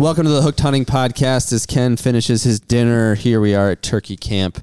[0.00, 1.52] Welcome to the Hooked Hunting Podcast.
[1.52, 4.58] As Ken finishes his dinner, here we are at Turkey Camp.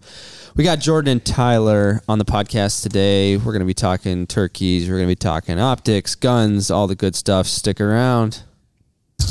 [0.57, 3.37] We got Jordan and Tyler on the podcast today.
[3.37, 4.89] We're going to be talking turkeys.
[4.89, 7.47] We're going to be talking optics, guns, all the good stuff.
[7.47, 8.43] Stick around.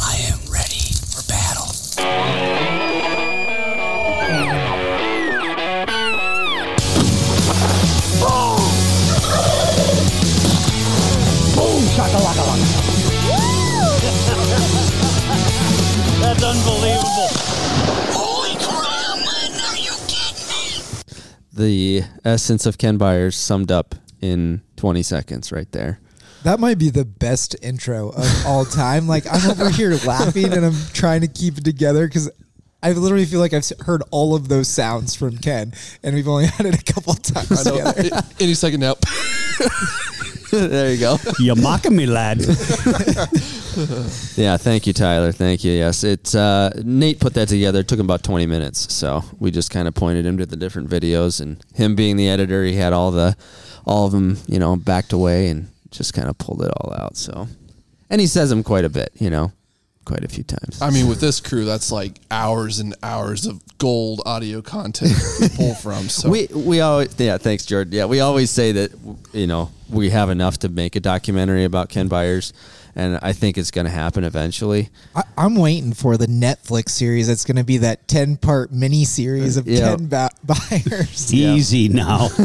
[0.01, 0.30] I am
[21.61, 26.01] The essence of Ken Byers summed up in 20 seconds right there.
[26.43, 29.07] That might be the best intro of all time.
[29.07, 32.31] Like I'm over here laughing and I'm trying to keep it together because
[32.83, 36.47] I literally feel like I've heard all of those sounds from Ken, and we've only
[36.57, 37.93] had it a couple times I know.
[37.93, 38.23] together.
[38.41, 38.95] Any second now.
[40.69, 41.17] there you go.
[41.39, 42.41] You're mocking me, lad.
[44.37, 45.31] Yeah, thank you, Tyler.
[45.31, 45.73] Thank you.
[45.73, 47.81] Yes, it's uh, Nate put that together.
[47.81, 50.57] It took him about twenty minutes, so we just kind of pointed him to the
[50.57, 53.37] different videos, and him being the editor, he had all the,
[53.87, 57.17] all of them, you know, backed away, and just kind of pulled it all out.
[57.17, 57.47] So,
[58.11, 59.53] and he says them quite a bit, you know,
[60.05, 60.81] quite a few times.
[60.83, 65.51] I mean, with this crew, that's like hours and hours of gold audio content to
[65.57, 66.09] pull from.
[66.09, 68.93] So we we always yeah thanks Jordan yeah we always say that
[69.33, 72.53] you know we have enough to make a documentary about Ken Byers,
[72.95, 74.89] and I think it's going to happen eventually.
[75.15, 77.29] I, I'm waiting for the Netflix series.
[77.29, 79.97] It's going to be that ten part mini series of Yeah.
[79.97, 81.33] Ken ba- Byers.
[81.33, 82.29] Easy now.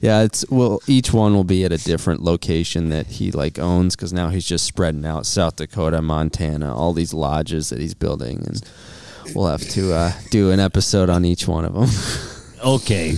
[0.00, 3.96] Yeah, it's well, each one will be at a different location that he like owns
[3.96, 8.44] because now he's just spreading out South Dakota, Montana, all these lodges that he's building,
[8.46, 8.62] and
[9.34, 11.88] we'll have to uh, do an episode on each one of them.
[12.64, 13.14] Okay.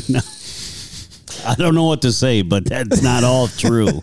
[1.46, 4.02] I don't know what to say, but that's not all true.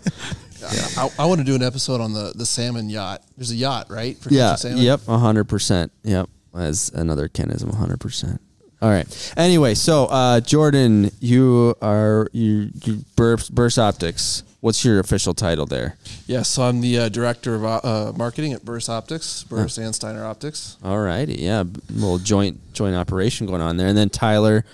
[0.96, 3.22] I, I want to do an episode on the, the salmon yacht.
[3.36, 4.16] There's a yacht, right?
[4.16, 4.82] For yeah, catching salmon?
[4.84, 5.92] yep, hundred percent.
[6.02, 8.40] Yep, as another Kenism, hundred percent.
[8.84, 9.32] All right.
[9.38, 14.42] Anyway, so uh, Jordan, you are you, you Burris, Burris Optics.
[14.60, 15.96] What's your official title there?
[16.26, 20.26] Yeah, so I'm the uh, director of uh, marketing at Burris Optics, Burris and Steiner
[20.26, 20.76] Optics.
[20.84, 23.88] All righty, yeah, b- little joint joint operation going on there.
[23.88, 24.66] And then Tyler,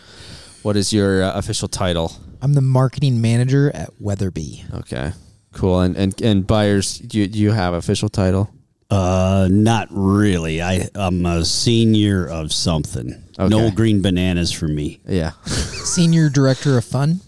[0.65, 2.11] what is your uh, official title?
[2.43, 4.65] I'm the marketing manager at Weatherby.
[4.75, 5.13] Okay,
[5.53, 5.83] cool.
[5.83, 8.51] And and and Byers, do you, do you have official title?
[8.91, 10.61] Uh, not really.
[10.61, 13.23] I I'm a senior of something.
[13.39, 13.49] Okay.
[13.49, 15.01] No green bananas for me.
[15.07, 17.21] Yeah, Senior director of fun.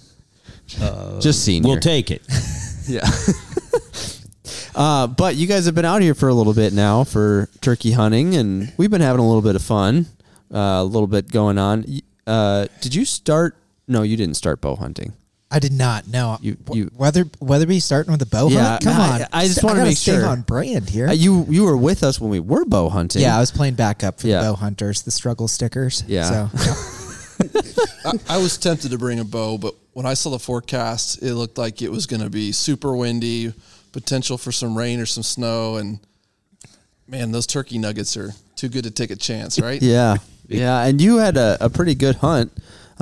[0.81, 1.69] Uh, just senior.
[1.69, 2.23] We'll take it.
[2.89, 3.09] yeah.
[4.75, 7.93] uh, but you guys have been out here for a little bit now for turkey
[7.93, 10.07] hunting, and we've been having a little bit of fun.
[10.53, 11.85] Uh, a little bit going on.
[12.27, 13.57] Uh, did you start?
[13.87, 15.13] No, you didn't start bow hunting.
[15.55, 16.39] I did not know.
[16.41, 18.85] You- W- you- Weather Weatherby starting with a bow Yeah, hunt.
[18.85, 20.27] Come I- on, I just wanna gotta make stay sure.
[20.27, 21.09] on brand here.
[21.09, 23.21] Uh, you you were with us when we were bow hunting.
[23.23, 24.41] yeah, I was playing backup for Yeah.
[24.43, 26.03] the bow hunters, the struggle stickers.
[26.09, 26.49] Yeah.
[26.51, 26.51] So
[28.05, 31.35] I, I was tempted to bring a bow, but when I saw the forecast, it
[31.35, 33.53] looked like it was going to be super windy,
[33.93, 35.77] potential for some rain or some snow.
[35.77, 35.99] And
[37.07, 39.83] man, those turkey nuggets are too good to take a chance, right?
[39.93, 40.17] Yeah,
[40.49, 42.53] yeah, and you had a, a pretty good hunt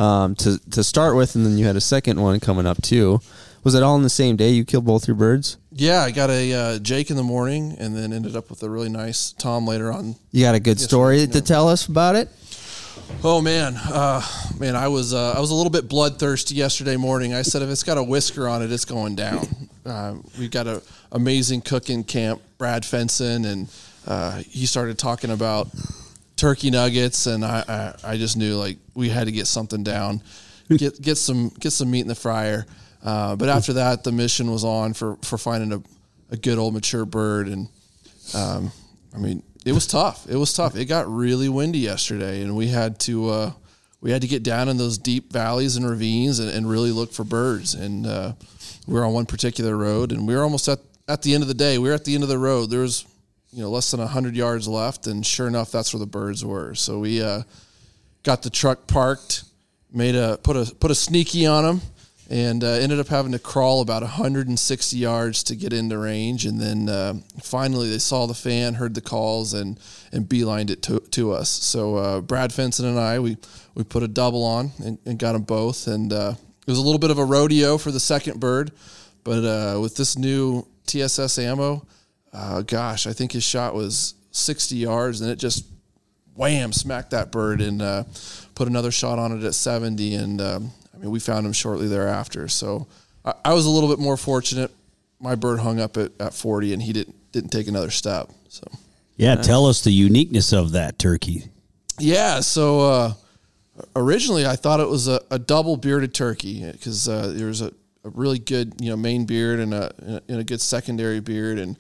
[0.01, 3.21] um, to to start with, and then you had a second one coming up too.
[3.63, 4.51] Was it all in the same day?
[4.51, 5.59] You killed both your birds.
[5.71, 8.71] Yeah, I got a uh, Jake in the morning, and then ended up with a
[8.71, 10.17] really nice Tom later on.
[10.33, 12.31] You got a good story to tell us about it.
[13.23, 14.23] Oh man, uh,
[14.59, 17.35] man, I was uh, I was a little bit bloodthirsty yesterday morning.
[17.35, 19.47] I said if it's got a whisker on it, it's going down.
[19.85, 23.69] Uh, we've got a amazing cook in camp, Brad Fenson, and
[24.07, 25.69] uh, he started talking about
[26.41, 30.23] turkey nuggets, and I, I I just knew like we had to get something down,
[30.69, 32.67] get get some get some meat in the fryer.
[33.05, 35.83] Uh, but after that, the mission was on for for finding a,
[36.33, 37.69] a good old mature bird, and
[38.35, 38.73] um,
[39.15, 40.27] I mean, it was tough.
[40.29, 40.77] It was tough.
[40.77, 43.53] It got really windy yesterday, and we had to uh,
[44.01, 47.13] we had to get down in those deep valleys and ravines and, and really look
[47.13, 47.75] for birds.
[47.75, 48.33] And uh,
[48.87, 51.49] we were on one particular road, and we were almost at at the end of
[51.49, 51.77] the day.
[51.77, 52.71] We were at the end of the road.
[52.71, 53.05] There was
[53.53, 56.75] you know less than hundred yards left, and sure enough, that's where the birds were.
[56.75, 57.43] So we uh,
[58.23, 59.45] got the truck parked,
[59.93, 61.81] made a put a put a sneaky on them,
[62.31, 66.47] and uh, ended up having to crawl about 160 yards to get into range.
[66.47, 69.79] And then uh, finally, they saw the fan, heard the calls, and
[70.13, 71.51] and beelined it to, to us.
[71.51, 73.37] So uh, Brad Fenson and I, we
[73.75, 75.89] we put a double on and, and got them both.
[75.89, 76.35] And uh,
[76.67, 78.71] it was a little bit of a rodeo for the second bird,
[79.25, 81.85] but uh, with this new TSS ammo,
[82.33, 85.67] uh, gosh, I think his shot was 60 yards, and it just
[86.35, 88.05] wham, smacked that bird and uh,
[88.55, 90.15] put another shot on it at 70.
[90.15, 92.49] And um, I mean, we found him shortly thereafter.
[92.49, 92.87] So
[93.25, 94.71] I, I was a little bit more fortunate.
[95.21, 98.31] My bird hung up at, at 40 and he didn't, didn't take another step.
[98.49, 98.67] So
[99.17, 101.45] Yeah, tell us the uniqueness of that turkey.
[101.99, 103.13] Yeah, so uh,
[103.95, 107.73] originally I thought it was a, a double bearded turkey because uh, there was a,
[108.05, 111.77] a really good you know main beard and a and a good secondary beard, and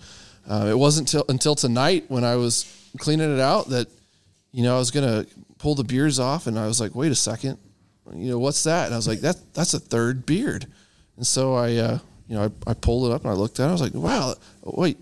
[0.48, 2.66] uh, it wasn't till until tonight when I was
[2.98, 3.88] cleaning it out that
[4.52, 5.26] you know I was gonna
[5.58, 7.58] pull the beards off, and I was like, wait a second,
[8.14, 8.86] you know what's that?
[8.86, 10.66] And I was like, that that's a third beard,
[11.16, 11.98] and so I uh,
[12.28, 13.94] you know I, I pulled it up and I looked at it, I was like,
[13.94, 14.98] wow, wait,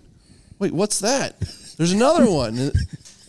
[0.59, 1.39] wait, what's that?
[1.77, 2.71] There's another one.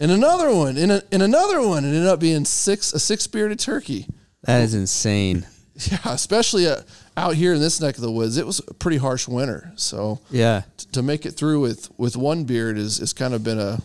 [0.00, 3.26] And, another one, and, a, and another one, it ended up being six a six
[3.26, 4.06] bearded turkey.
[4.44, 5.46] That is insane.
[5.90, 6.82] Yeah, especially uh,
[7.16, 9.72] out here in this neck of the woods, it was a pretty harsh winter.
[9.76, 10.62] So Yeah.
[10.76, 13.80] t- to make it through with with one beard is is kind of been a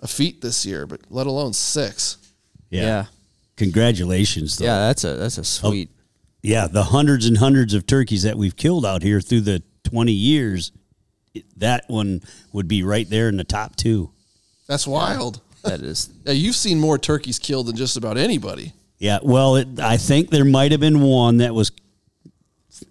[0.00, 2.18] a feat this year, but let alone six.
[2.70, 2.82] Yeah.
[2.82, 3.04] Yeah.
[3.56, 4.66] Congratulations, though.
[4.66, 5.90] Yeah, that's a that's a sweet.
[6.42, 10.12] Yeah, the hundreds and hundreds of turkeys that we've killed out here through the 20
[10.12, 10.72] years,
[11.34, 12.20] it- that one
[12.52, 14.10] would be right there in the top two.
[14.66, 15.40] That's wild.
[15.62, 16.10] That is.
[16.26, 18.72] Yeah, you've seen more turkeys killed than just about anybody.
[18.98, 21.72] Yeah, well, it, I think there might have been one that was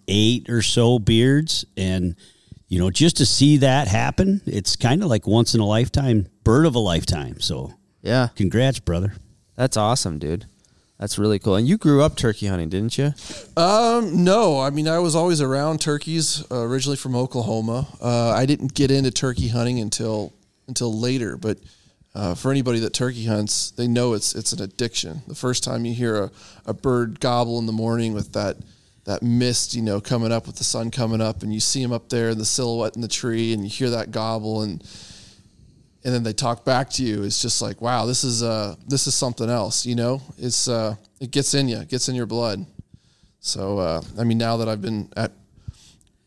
[0.08, 2.16] eight or so beards, and
[2.68, 6.28] you know, just to see that happen, it's kind of like once in a lifetime,
[6.44, 7.40] bird of a lifetime.
[7.40, 8.30] So, Yeah.
[8.36, 9.14] congrats, brother.
[9.56, 10.46] That's awesome, dude.
[11.00, 11.56] That's really cool.
[11.56, 13.14] And you grew up turkey hunting, didn't you?
[13.58, 16.44] Um, no, I mean I was always around turkeys.
[16.50, 17.88] Uh, originally from Oklahoma.
[18.02, 20.32] Uh, I didn't get into turkey hunting until
[20.68, 21.36] until later.
[21.36, 21.58] But
[22.16, 25.22] uh, for anybody that turkey hunts, they know it's it's an addiction.
[25.28, 26.32] The first time you hear a,
[26.66, 28.58] a bird gobble in the morning with that
[29.06, 31.92] that mist, you know, coming up with the sun coming up, and you see them
[31.92, 34.84] up there in the silhouette in the tree, and you hear that gobble, and
[36.06, 37.24] and then they talk back to you.
[37.24, 39.86] It's just like, wow, this is uh this is something else.
[39.86, 42.66] You know, it's uh it gets in you, it gets in your blood.
[43.40, 45.32] So uh, I mean, now that I've been at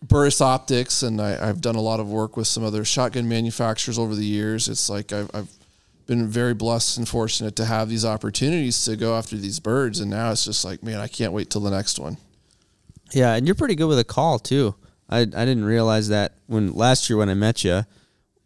[0.02, 3.98] Burris Optics and I, I've done a lot of work with some other shotgun manufacturers
[3.98, 5.48] over the years, it's like I've, I've
[6.06, 10.00] been very blessed and fortunate to have these opportunities to go after these birds.
[10.00, 12.16] And now it's just like, man, I can't wait till the next one.
[13.12, 14.74] Yeah, and you're pretty good with a call too.
[15.08, 17.82] I I didn't realize that when last year when I met you,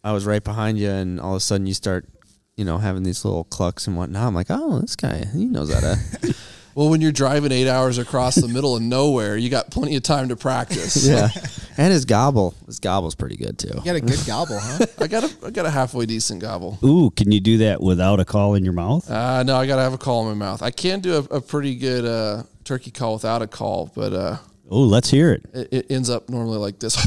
[0.04, 2.08] I was right behind you, and all of a sudden you start,
[2.56, 4.26] you know, having these little clucks and whatnot.
[4.26, 6.34] I'm like, oh, this guy, he knows how to.
[6.74, 10.02] Well, when you're driving eight hours across the middle of nowhere, you got plenty of
[10.02, 11.06] time to practice.
[11.08, 11.28] yeah,
[11.76, 13.72] and his gobble, his gobble's pretty good too.
[13.76, 14.86] You got a good gobble, huh?
[15.00, 16.78] I got a I got a halfway decent gobble.
[16.84, 19.10] Ooh, can you do that without a call in your mouth?
[19.10, 20.62] Uh, no, I got to have a call in my mouth.
[20.62, 24.36] I can do a, a pretty good uh, turkey call without a call, but uh,
[24.70, 25.44] Oh, let's hear it.
[25.52, 26.94] it, it ends up normally like this.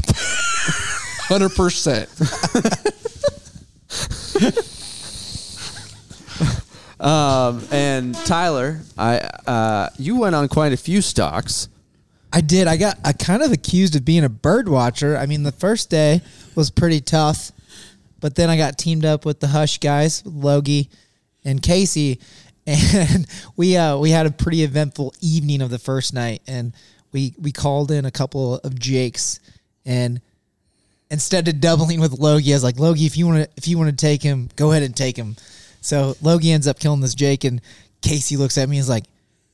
[1.26, 2.10] Hundred percent.
[7.04, 11.68] Um, and Tyler, I uh, you went on quite a few stocks.
[12.32, 12.66] I did.
[12.66, 15.14] I got I kind of accused of being a bird watcher.
[15.16, 16.22] I mean, the first day
[16.54, 17.52] was pretty tough,
[18.20, 20.88] but then I got teamed up with the Hush guys, Logie
[21.44, 22.20] and Casey,
[22.66, 26.72] and we uh, we had a pretty eventful evening of the first night, and
[27.12, 29.40] we we called in a couple of Jakes,
[29.84, 30.22] and
[31.10, 33.76] instead of doubling with Logie, I was like, Logie, if you want to if you
[33.76, 35.36] want to take him, go ahead and take him.
[35.84, 37.60] So Logie ends up killing this Jake, and
[38.00, 39.04] Casey looks at me and is like,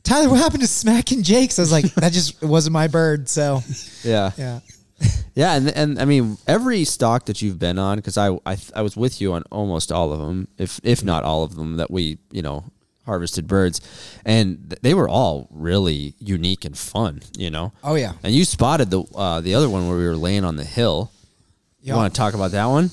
[0.04, 1.58] Tyler, what happened to smacking Jakes?
[1.58, 3.28] I was like, that just wasn't my bird.
[3.28, 3.62] So
[4.04, 4.60] Yeah, yeah.
[5.34, 8.82] yeah, and and I mean every stock that you've been on, because I, I I
[8.82, 11.90] was with you on almost all of them, if if not all of them that
[11.90, 12.64] we you know
[13.06, 13.80] harvested birds,
[14.24, 17.22] and they were all really unique and fun.
[17.36, 17.72] You know.
[17.82, 18.12] Oh, yeah.
[18.22, 21.10] And you spotted the uh, the other one where we were laying on the hill.
[21.82, 22.90] You want to talk about that one?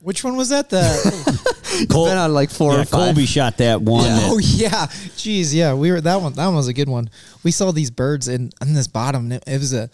[0.00, 0.70] Which one was that?
[0.70, 1.49] The
[1.88, 3.14] Col- been on like four yeah, or five.
[3.14, 4.04] Colby shot that one.
[4.04, 5.74] that- oh yeah, jeez, yeah.
[5.74, 6.32] We were that one.
[6.34, 7.10] That one was a good one.
[7.42, 9.32] We saw these birds in on this bottom.
[9.32, 9.84] It, it was a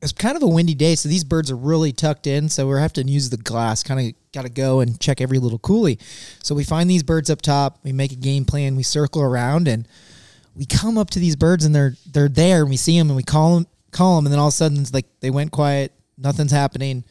[0.00, 2.48] it was kind of a windy day, so these birds are really tucked in.
[2.48, 3.82] So we're having to use the glass.
[3.82, 5.98] Kind of got to go and check every little coulee.
[6.40, 7.78] So we find these birds up top.
[7.82, 8.76] We make a game plan.
[8.76, 9.88] We circle around and
[10.54, 13.16] we come up to these birds and they're they're there and we see them and
[13.16, 15.50] we call them call them and then all of a sudden it's like they went
[15.50, 15.92] quiet.
[16.16, 17.04] Nothing's happening.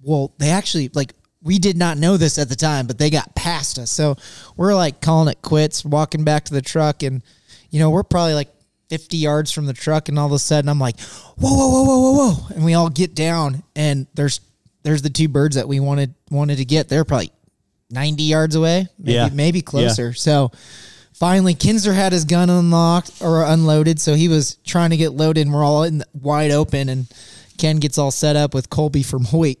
[0.00, 3.34] Well, they actually like we did not know this at the time, but they got
[3.34, 3.90] past us.
[3.90, 4.16] So
[4.56, 7.22] we're like calling it quits, walking back to the truck, and
[7.70, 8.48] you know we're probably like
[8.90, 11.84] 50 yards from the truck, and all of a sudden I'm like, whoa, whoa, whoa,
[11.84, 14.40] whoa, whoa, whoa, and we all get down, and there's
[14.84, 16.88] there's the two birds that we wanted wanted to get.
[16.88, 17.32] They're probably
[17.90, 19.28] 90 yards away, maybe, Yeah.
[19.32, 20.12] maybe closer.
[20.12, 20.50] So
[21.12, 25.42] finally, Kinzer had his gun unlocked or unloaded, so he was trying to get loaded,
[25.46, 27.06] and we're all in the, wide open, and
[27.58, 29.58] Ken gets all set up with Colby from Hoyt,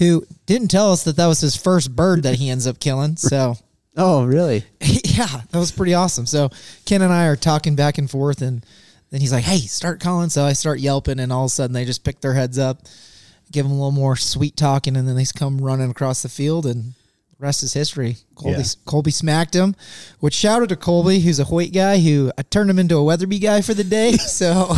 [0.00, 3.16] who didn't tell us that that was his first bird that he ends up killing.
[3.16, 3.54] So
[3.96, 4.64] Oh, really?
[4.80, 6.26] yeah, that was pretty awesome.
[6.26, 6.50] So
[6.86, 8.64] Ken and I are talking back and forth, and
[9.10, 11.74] then he's like, "Hey, start calling." So I start yelping, and all of a sudden
[11.74, 12.82] they just pick their heads up,
[13.52, 16.66] give them a little more sweet talking, and then they come running across the field,
[16.66, 16.94] and
[17.40, 18.16] rest is history.
[18.36, 18.64] Colby, Yeah.
[18.86, 19.74] Colby smacked him.
[20.20, 23.02] Which shout out to Colby, who's a Hoyt guy, who I turned him into a
[23.04, 24.12] Weatherby guy for the day.
[24.18, 24.72] So,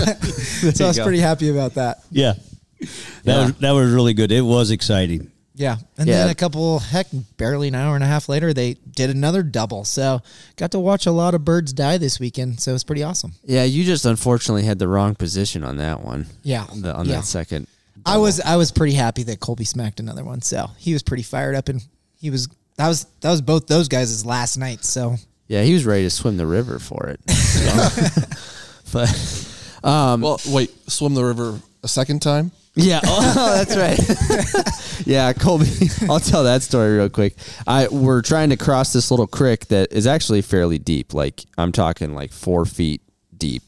[0.72, 1.04] so I was go.
[1.04, 1.98] pretty happy about that.
[2.10, 2.34] Yeah.
[2.82, 2.88] That
[3.24, 3.42] Yeah.
[3.44, 4.30] was that was really good.
[4.32, 5.30] It was exciting.
[5.54, 5.76] Yeah.
[5.98, 6.18] And Yeah.
[6.22, 9.84] then a couple, heck, barely an hour and a half later, they did another double.
[9.84, 10.22] So
[10.56, 12.58] got to watch a lot of birds die this weekend.
[12.60, 13.34] So it's pretty awesome.
[13.44, 16.26] Yeah, you just unfortunately had the wrong position on that one.
[16.42, 16.66] Yeah.
[16.74, 17.16] The, on Yeah.
[17.16, 17.66] that second.
[18.06, 20.40] I was I was pretty happy that Colby smacked another one.
[20.42, 21.82] So he was pretty fired up and
[22.18, 22.48] he was
[22.78, 24.84] that was that was both those guys' last night.
[24.86, 25.16] So
[25.48, 27.20] Yeah, he was ready to swim the river for it.
[27.30, 27.98] So-
[28.92, 32.50] but um, Well, wait, swim the river a second time?
[32.74, 35.06] Yeah, oh, that's right.
[35.06, 35.66] yeah, Colby.
[36.08, 37.34] I'll tell that story real quick.
[37.66, 41.12] I we're trying to cross this little creek that is actually fairly deep.
[41.12, 43.02] Like I'm talking like four feet
[43.36, 43.62] deep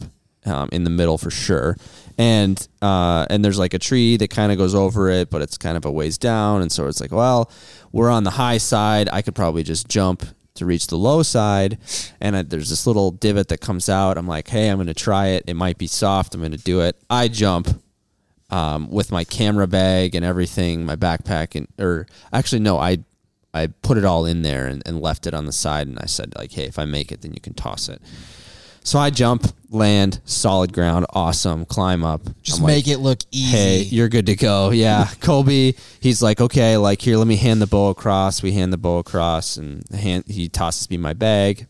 [0.46, 1.76] um, in the middle for sure.
[2.16, 5.58] And uh, and there's like a tree that kind of goes over it, but it's
[5.58, 6.62] kind of a ways down.
[6.62, 7.50] And so it's like, well,
[7.92, 9.08] we're on the high side.
[9.12, 11.78] I could probably just jump to reach the low side.
[12.20, 14.16] And I, there's this little divot that comes out.
[14.16, 15.44] I'm like, hey, I'm going to try it.
[15.46, 16.34] It might be soft.
[16.34, 16.96] I'm going to do it.
[17.10, 17.82] I jump
[18.50, 22.98] um, with my camera bag and everything, my backpack, and or actually no, I
[23.52, 26.06] I put it all in there and, and left it on the side, and I
[26.06, 28.00] said like, hey, if I make it, then you can toss it.
[28.86, 32.20] So I jump, land, solid ground, awesome, climb up.
[32.42, 33.56] just I'm like, make it look easy.
[33.56, 34.70] Hey, you're good to go.
[34.70, 35.76] Yeah, Colby.
[36.00, 38.42] He's like, okay, like here, let me hand the bow across.
[38.42, 41.66] We hand the bow across, and hand, he tosses me my bag.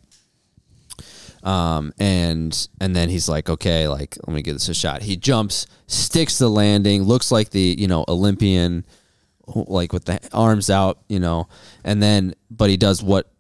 [1.44, 5.02] Um, and and then he's like, okay, like let me give this a shot.
[5.02, 8.84] He jumps, sticks the landing, looks like the you know Olympian,
[9.46, 11.48] like with the arms out, you know,
[11.84, 13.30] and then but he does what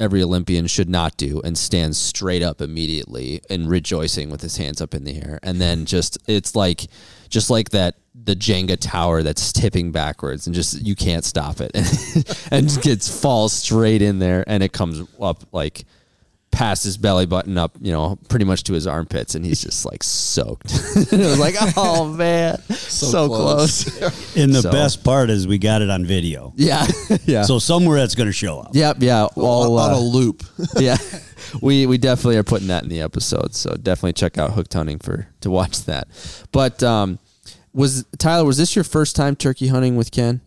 [0.00, 4.80] every Olympian should not do and stands straight up immediately and rejoicing with his hands
[4.80, 5.40] up in the air.
[5.42, 6.86] And then just it's like
[7.28, 11.72] just like that the Jenga tower that's tipping backwards and just you can't stop it
[12.50, 15.84] and just gets falls straight in there and it comes up like
[16.50, 19.84] past his belly button up, you know, pretty much to his armpits, and he's just
[19.84, 20.70] like soaked.
[20.96, 23.84] it was like, oh man, so, close.
[23.98, 24.36] close.
[24.36, 26.52] And the So- best part is we got it on video.
[26.56, 26.86] yeah,
[27.24, 27.42] yeah.
[27.42, 28.70] So somewhere that's going to show up.
[28.72, 29.28] Yep, yeah.
[29.36, 30.42] Well, on, on uh, a loop.
[30.76, 30.96] yeah,
[31.62, 33.54] we we definitely are putting that in the episode.
[33.54, 36.08] So definitely check out Hooked Hunting for to watch that.
[36.52, 37.18] But um,
[37.72, 38.44] was Tyler?
[38.44, 40.40] Was this your first time turkey hunting with Ken?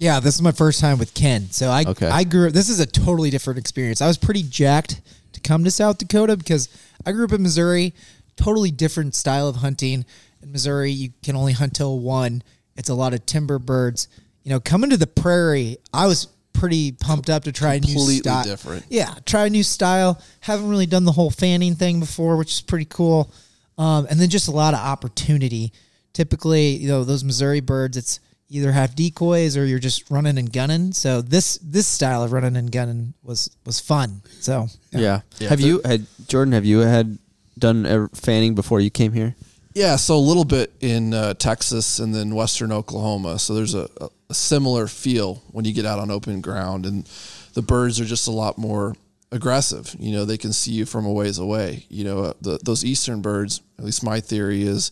[0.00, 1.50] Yeah, this is my first time with Ken.
[1.50, 2.08] So I Okay.
[2.08, 4.00] I grew this is a totally different experience.
[4.00, 5.00] I was pretty jacked to
[5.48, 6.68] come to South Dakota because
[7.06, 7.94] I grew up in Missouri,
[8.36, 10.04] totally different style of hunting.
[10.42, 12.42] In Missouri, you can only hunt till one.
[12.76, 14.08] It's a lot of timber birds.
[14.44, 17.86] You know, coming to the prairie, I was pretty pumped up to try a new
[17.94, 18.44] Completely style.
[18.44, 18.84] different.
[18.90, 20.20] Yeah, try a new style.
[20.40, 23.32] Haven't really done the whole fanning thing before, which is pretty cool.
[23.78, 25.72] Um, and then just a lot of opportunity.
[26.12, 30.52] Typically, you know, those Missouri birds, it's either have decoys or you're just running and
[30.52, 30.92] gunning.
[30.92, 34.22] So this this style of running and gunning was was fun.
[34.40, 35.20] So Yeah.
[35.38, 36.52] Yeah, have the- you had Jordan?
[36.52, 37.18] Have you had
[37.58, 39.34] done ever fanning before you came here?
[39.74, 43.38] Yeah, so a little bit in uh, Texas and then western Oklahoma.
[43.38, 47.08] So there's a, a, a similar feel when you get out on open ground, and
[47.54, 48.96] the birds are just a lot more
[49.30, 49.94] aggressive.
[49.98, 51.84] You know, they can see you from a ways away.
[51.90, 54.90] You know, uh, the, those eastern birds, at least my theory is,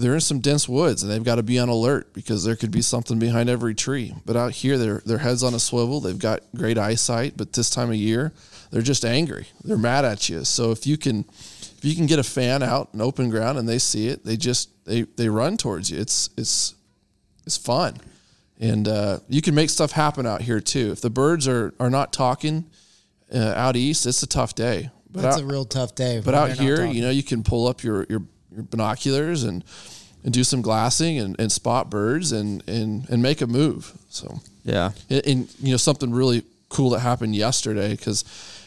[0.00, 2.70] they're in some dense woods and they've got to be on alert because there could
[2.70, 4.14] be something behind every tree.
[4.24, 6.00] But out here, their their heads on a swivel.
[6.00, 8.32] They've got great eyesight, but this time of year,
[8.70, 9.46] they're just angry.
[9.64, 10.44] They're mad at you.
[10.44, 13.68] So if you can if you can get a fan out in open ground and
[13.68, 15.98] they see it, they just they they run towards you.
[15.98, 16.74] It's it's
[17.46, 17.96] it's fun,
[18.58, 20.90] and uh, you can make stuff happen out here too.
[20.92, 22.66] If the birds are are not talking
[23.34, 24.90] uh, out east, it's a tough day.
[25.10, 26.20] But that's out, a real tough day.
[26.24, 28.22] but out here, you know, you can pull up your your,
[28.54, 29.64] your binoculars and
[30.22, 33.92] and do some glassing and, and spot birds and, and and make a move.
[34.10, 34.90] So Yeah.
[35.08, 38.24] and, and you know something really cool that happened yesterday because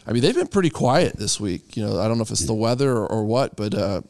[0.07, 1.77] I mean they've been pretty quiet this week.
[1.77, 4.01] You know I don't know if it's the weather or, or what, but uh,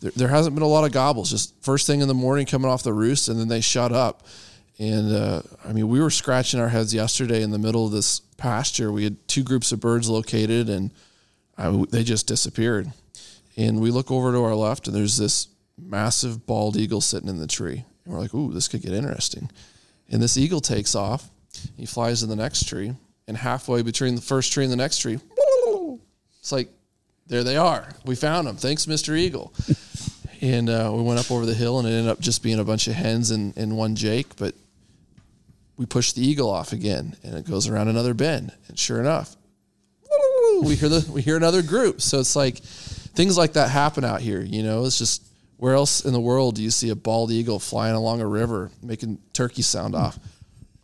[0.00, 1.30] there, there hasn't been a lot of gobbles.
[1.30, 4.26] Just first thing in the morning coming off the roost, and then they shut up.
[4.78, 8.20] And uh, I mean we were scratching our heads yesterday in the middle of this
[8.36, 8.92] pasture.
[8.92, 10.90] We had two groups of birds located, and
[11.56, 12.92] I, they just disappeared.
[13.56, 17.38] And we look over to our left, and there's this massive bald eagle sitting in
[17.38, 17.84] the tree.
[18.04, 19.50] And we're like, "Ooh, this could get interesting."
[20.10, 21.30] And this eagle takes off.
[21.76, 22.94] He flies to the next tree,
[23.28, 25.18] and halfway between the first tree and the next tree,
[26.42, 26.70] it's like,
[27.28, 27.88] there they are.
[28.04, 28.56] We found them.
[28.56, 29.16] Thanks, Mr.
[29.16, 29.54] Eagle.
[30.40, 32.64] and uh, we went up over the hill, and it ended up just being a
[32.64, 34.34] bunch of hens and, and one Jake.
[34.36, 34.54] But
[35.76, 38.52] we push the eagle off again, and it goes around another bend.
[38.66, 39.36] And sure enough,
[40.64, 42.02] we hear the we hear another group.
[42.02, 42.60] So it's like
[43.14, 44.40] things like that happen out here.
[44.40, 45.26] You know, it's just
[45.56, 48.70] where else in the world do you see a bald eagle flying along a river
[48.82, 50.18] making turkey sound off?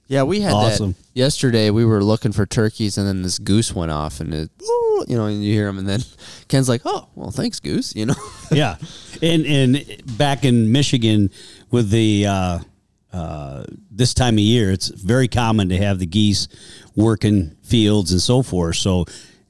[0.07, 0.93] Yeah, we had Awesome.
[0.93, 1.69] that yesterday.
[1.71, 4.51] We were looking for turkeys, and then this goose went off, and it,
[5.07, 6.01] you know, and you hear him, and then
[6.49, 8.15] Ken's like, "Oh, well, thanks, goose." You know,
[8.51, 8.77] yeah,
[9.21, 11.31] and and back in Michigan
[11.71, 12.59] with the uh,
[13.13, 16.49] uh, this time of year, it's very common to have the geese
[16.97, 18.77] working fields and so forth.
[18.77, 19.05] So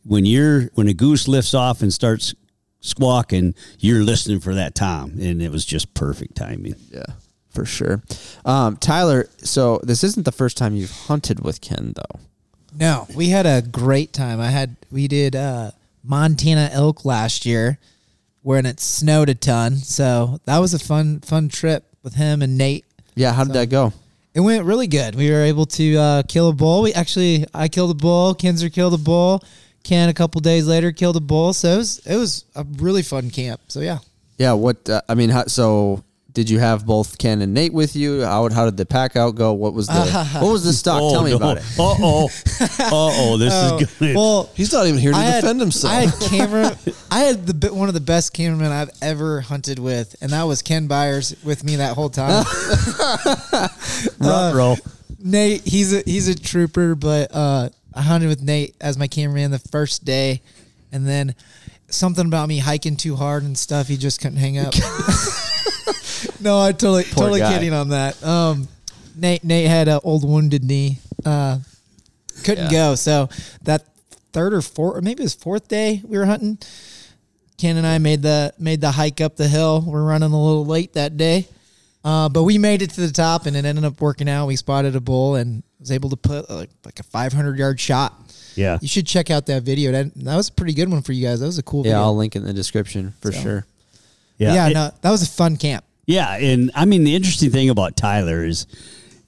[0.04, 2.34] when you're when a goose lifts off and starts
[2.80, 6.74] squawking, you're listening for that time, and it was just perfect timing.
[6.90, 7.04] yeah,
[7.50, 8.02] for sure.
[8.44, 12.20] Um, Tyler, so this isn't the first time you've hunted with Ken, though.
[12.78, 14.40] No, we had a great time.
[14.40, 15.72] I had we did uh,
[16.04, 17.78] Montana elk last year,
[18.42, 19.76] when it snowed a ton.
[19.76, 22.84] So that was a fun fun trip with him and Nate.
[23.14, 23.92] Yeah, how did that go?
[24.34, 25.16] It went really good.
[25.16, 26.82] We were able to uh, kill a bull.
[26.82, 28.34] We actually I killed a bull.
[28.34, 29.42] Kinzer killed a bull.
[29.82, 31.52] Ken a couple days later killed a bull.
[31.52, 33.60] So it was it was a really fun camp.
[33.68, 33.98] So yeah.
[34.38, 37.96] Yeah, what uh, I mean, how, so did you have both Ken and Nate with
[37.96, 38.22] you?
[38.22, 39.52] How, how did the pack out go?
[39.54, 41.00] What was the what was the stock?
[41.10, 41.64] Tell me about it.
[41.78, 42.28] Uh oh.
[42.60, 43.36] Uh oh.
[43.38, 44.14] This is good.
[44.14, 45.92] Well, He's not even here to I had, defend himself.
[45.92, 46.78] I had camera.
[47.10, 50.62] I had the one of the best cameramen I've ever hunted with, and that was
[50.62, 52.44] Ken Byers with me that whole time.
[54.20, 54.76] Ruh-roh.
[55.20, 59.50] Nate, he's a he's a trooper, but uh, I hunted with Nate as my cameraman
[59.50, 60.42] the first day,
[60.92, 61.34] and then
[61.90, 63.88] something about me hiking too hard and stuff.
[63.88, 64.74] He just couldn't hang up.
[66.40, 67.52] no, I totally Poor totally guy.
[67.54, 68.22] kidding on that.
[68.24, 68.68] Um,
[69.16, 70.98] Nate Nate had an old wounded knee.
[71.24, 71.58] Uh,
[72.44, 72.70] couldn't Yeah.
[72.90, 72.94] go.
[72.94, 73.28] So
[73.62, 73.84] that
[74.32, 76.58] third or fourth, or maybe it was fourth day we were hunting.
[77.56, 79.82] Ken and I made the made the hike up the hill.
[79.84, 81.48] We're running a little late that day,
[82.04, 84.46] uh, but we made it to the top, and it ended up working out.
[84.46, 87.78] We spotted a bull and was able to put uh, like, like a 500 yard
[87.80, 88.14] shot.
[88.56, 88.78] Yeah.
[88.80, 89.92] You should check out that video.
[89.92, 91.40] That that was a pretty good one for you guys.
[91.40, 92.02] That was a cool Yeah, video.
[92.02, 93.40] I'll link it in the description for So.
[93.40, 93.66] sure.
[94.38, 95.84] yeah, It- no, that was a fun camp.
[96.06, 98.66] Yeah, and I mean the interesting thing about Tyler is,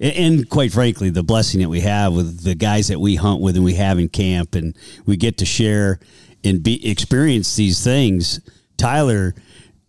[0.00, 3.54] and quite frankly, the blessing that we have with the guys that we hunt with
[3.54, 6.00] and we have in camp, and we get to share
[6.42, 8.40] and be experience these things.
[8.78, 9.34] Tyler,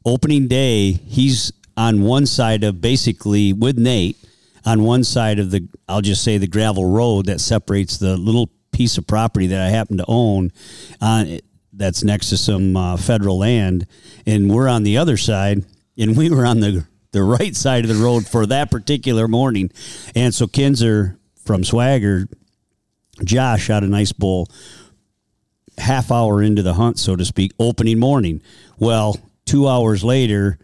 [0.06, 4.18] opening day, he's on one side of basically with Nate
[4.66, 8.50] on one side of the I'll just say the gravel road that separates the little
[8.72, 10.52] piece of property that I happen to own
[11.00, 11.40] on
[11.74, 13.88] that's next to some uh, federal land
[14.26, 15.66] and we're on the other side
[15.98, 19.72] and we were on the the right side of the road for that particular morning
[20.16, 22.28] and so Kinzer from Swagger
[23.24, 24.48] Josh shot a nice bull
[25.78, 28.42] half hour into the hunt, so to speak, opening morning.
[28.78, 30.58] Well, two hours later,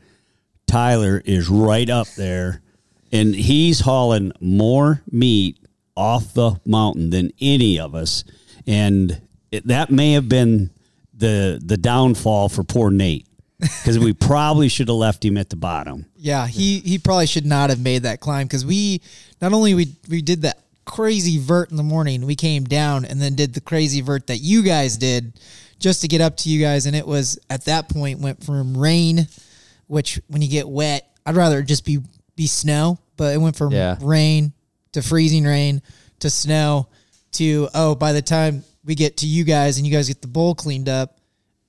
[0.68, 2.62] Tyler is right up there
[3.12, 5.58] and he's hauling more meat
[5.96, 8.24] off the mountain than any of us.
[8.66, 10.72] And it, that may have been
[11.14, 13.28] the the downfall for poor Nate
[13.60, 16.06] because we probably should have left him at the bottom.
[16.16, 19.02] Yeah, he he probably should not have made that climb because we
[19.42, 23.22] not only we we did that crazy vert in the morning, we came down and
[23.22, 25.40] then did the crazy vert that you guys did
[25.80, 28.78] just to get up to you guys, and it was at that point went from
[28.78, 29.28] rain,
[29.88, 32.00] which when you get wet, I'd rather just be
[32.38, 33.98] be snow, but it went from Yeah.
[34.02, 34.54] rain
[34.94, 35.82] to freezing rain
[36.22, 36.88] to snow
[37.34, 40.28] to oh by the time we get to you guys and you guys get the
[40.28, 41.20] bowl cleaned up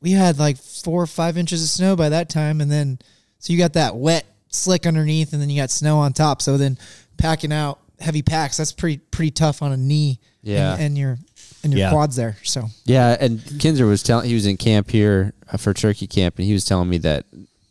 [0.00, 2.96] we had like four or five inches of snow by that time and then
[3.40, 6.56] so you got that wet slick underneath and then you got snow on top so
[6.56, 6.78] then
[7.18, 10.74] packing out heavy packs that's pretty pretty tough on a knee Yeah.
[10.74, 11.18] and, and your
[11.64, 11.90] and your Yeah.
[11.90, 15.74] quads there so Yeah, and Kinzer was telling he was in camp here uh, for
[15.74, 17.26] turkey camp, and he was telling me that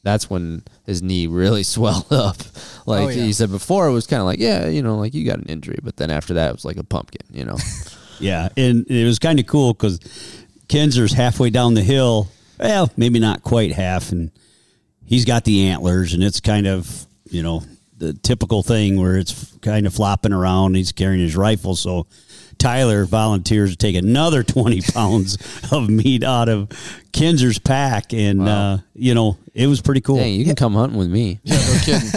[0.07, 2.37] that's when his knee really swelled up.
[2.39, 3.23] Oh, like Oh, yeah.
[3.25, 5.45] he said before, it was kind of like, yeah, you know, like you got an
[5.47, 7.57] injury, but then after that, it was like a pumpkin, you know.
[8.19, 9.99] Yeah, and it was kind of cool because
[10.69, 12.29] Kinzer's halfway down the hill.
[12.59, 14.31] Well, maybe not quite half, and
[15.05, 17.61] he's got the antlers, and it's kind of you know
[17.95, 20.73] the typical thing where it's kind of flopping around.
[20.75, 22.07] He's carrying his rifle, so
[22.57, 25.37] Tyler volunteers to take another twenty pounds
[25.71, 26.69] of meat out of
[27.13, 28.73] Kinzer's pack, and Wow.
[28.73, 30.17] uh, you know it was pretty cool.
[30.17, 31.39] Dang, you can come hunting with me.
[31.43, 32.09] yeah, no kidding.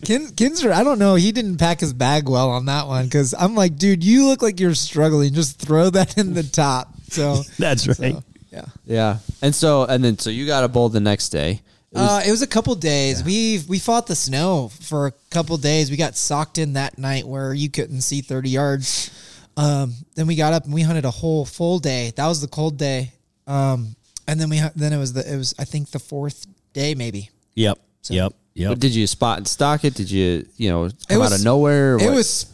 [0.04, 1.14] Kin, Kinzer, I don't know.
[1.16, 4.40] He didn't pack his bag well on that one because I'm like, dude, you look
[4.42, 5.34] like you're struggling.
[5.34, 6.94] Just throw that in the top.
[7.10, 7.96] So, That's right.
[8.14, 8.64] so, yeah.
[8.86, 11.60] Yeah, and so and then so you got a bowl the next day.
[11.92, 13.22] It was- uh, it was a couple days.
[13.22, 15.90] We we fought the snow for a couple days.
[15.90, 19.10] We got socked in that night where you couldn't see thirty yards.
[19.58, 22.12] Um, then we got up and we hunted a whole full day.
[22.16, 23.12] That was the cold day.
[23.46, 23.96] Um,
[24.28, 27.30] and then we then it was the it was I think the fourth day maybe.
[27.54, 27.78] Yep.
[28.08, 28.32] Yep.
[28.54, 28.68] Yep.
[28.70, 29.94] What, did you spot and stock it?
[29.94, 31.96] Did you you know come was- out of nowhere?
[31.96, 32.46] or It was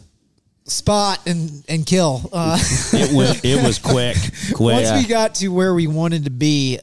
[0.65, 2.27] spot and and kill.
[2.33, 2.57] Uh,
[2.93, 3.45] it went.
[3.45, 4.17] It was quick.
[4.53, 4.59] Quick.
[4.73, 6.79] once we got to where we wanted to be,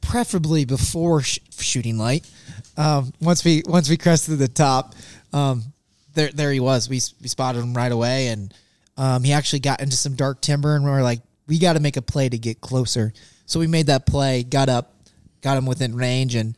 [0.00, 2.28] preferably before sh- shooting light.
[2.76, 4.94] Um, once we once we crested the top,
[5.32, 5.62] um,
[6.14, 6.88] there there he was.
[6.88, 8.52] We we spotted him right away, and
[8.96, 11.80] um, he actually got into some dark timber, and we were like, we got to
[11.80, 13.12] make a play to get closer.
[13.46, 14.92] So we made that play, got up,
[15.42, 16.56] got him within range, and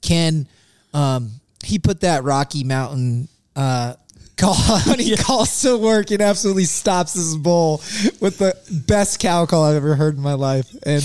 [0.00, 0.48] Ken,
[0.94, 1.30] um,
[1.62, 3.28] he put that Rocky Mountain.
[3.54, 3.94] Uh,
[4.40, 4.54] Call
[4.86, 7.82] when he calls to work and absolutely stops this bull
[8.20, 10.74] with the best cow call I've ever heard in my life.
[10.82, 11.04] And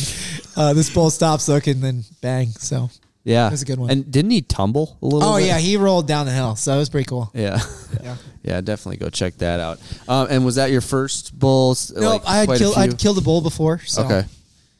[0.55, 2.51] uh, this bull stops looking, then bang.
[2.51, 2.89] So
[3.25, 3.89] Yeah, It was a good one.
[3.89, 5.27] And didn't he tumble a little?
[5.27, 5.47] Oh bit?
[5.47, 7.31] yeah, he rolled down the hill, so it was pretty cool.
[7.33, 7.59] yeah,
[8.03, 8.15] Yeah.
[8.43, 8.61] yeah.
[8.61, 9.79] Definitely go check that out.
[10.07, 11.75] Um, and was that your first bull?
[11.95, 12.77] No, I had killed.
[12.77, 13.79] I'd killed a bull before.
[13.79, 14.25] So, Okay,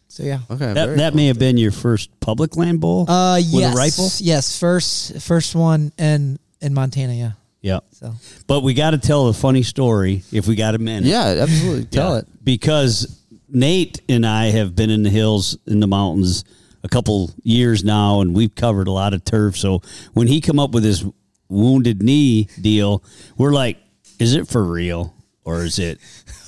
[0.09, 0.39] So yeah.
[0.49, 0.73] okay.
[0.73, 1.17] That, that cool.
[1.17, 4.09] may have been your first public land bull Uh, with yes, a rifle.
[4.19, 7.13] Yes, first first one in in Montana.
[7.13, 7.31] Yeah.
[7.63, 8.13] Yeah, So
[8.45, 11.05] but we got to tell a funny story if we got a minute.
[11.05, 11.85] Yeah, absolutely.
[11.85, 12.19] Tell Yeah.
[12.19, 12.27] it.
[12.43, 16.43] because Nate and I have been in the hills in the mountains
[16.85, 19.57] a couple years now, and we've covered a lot of turf.
[19.57, 19.81] So
[20.13, 21.03] when he come up with this
[21.49, 23.03] wounded knee deal,
[23.37, 23.77] we're like,
[24.19, 25.99] "Is it for real or is it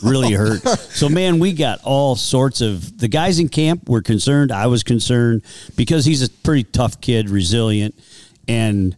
[0.04, 4.52] really hurt?" so man, we got all sorts of the guys in camp were concerned.
[4.52, 5.42] I was concerned
[5.76, 7.96] because he's a pretty tough kid, resilient,
[8.48, 8.96] and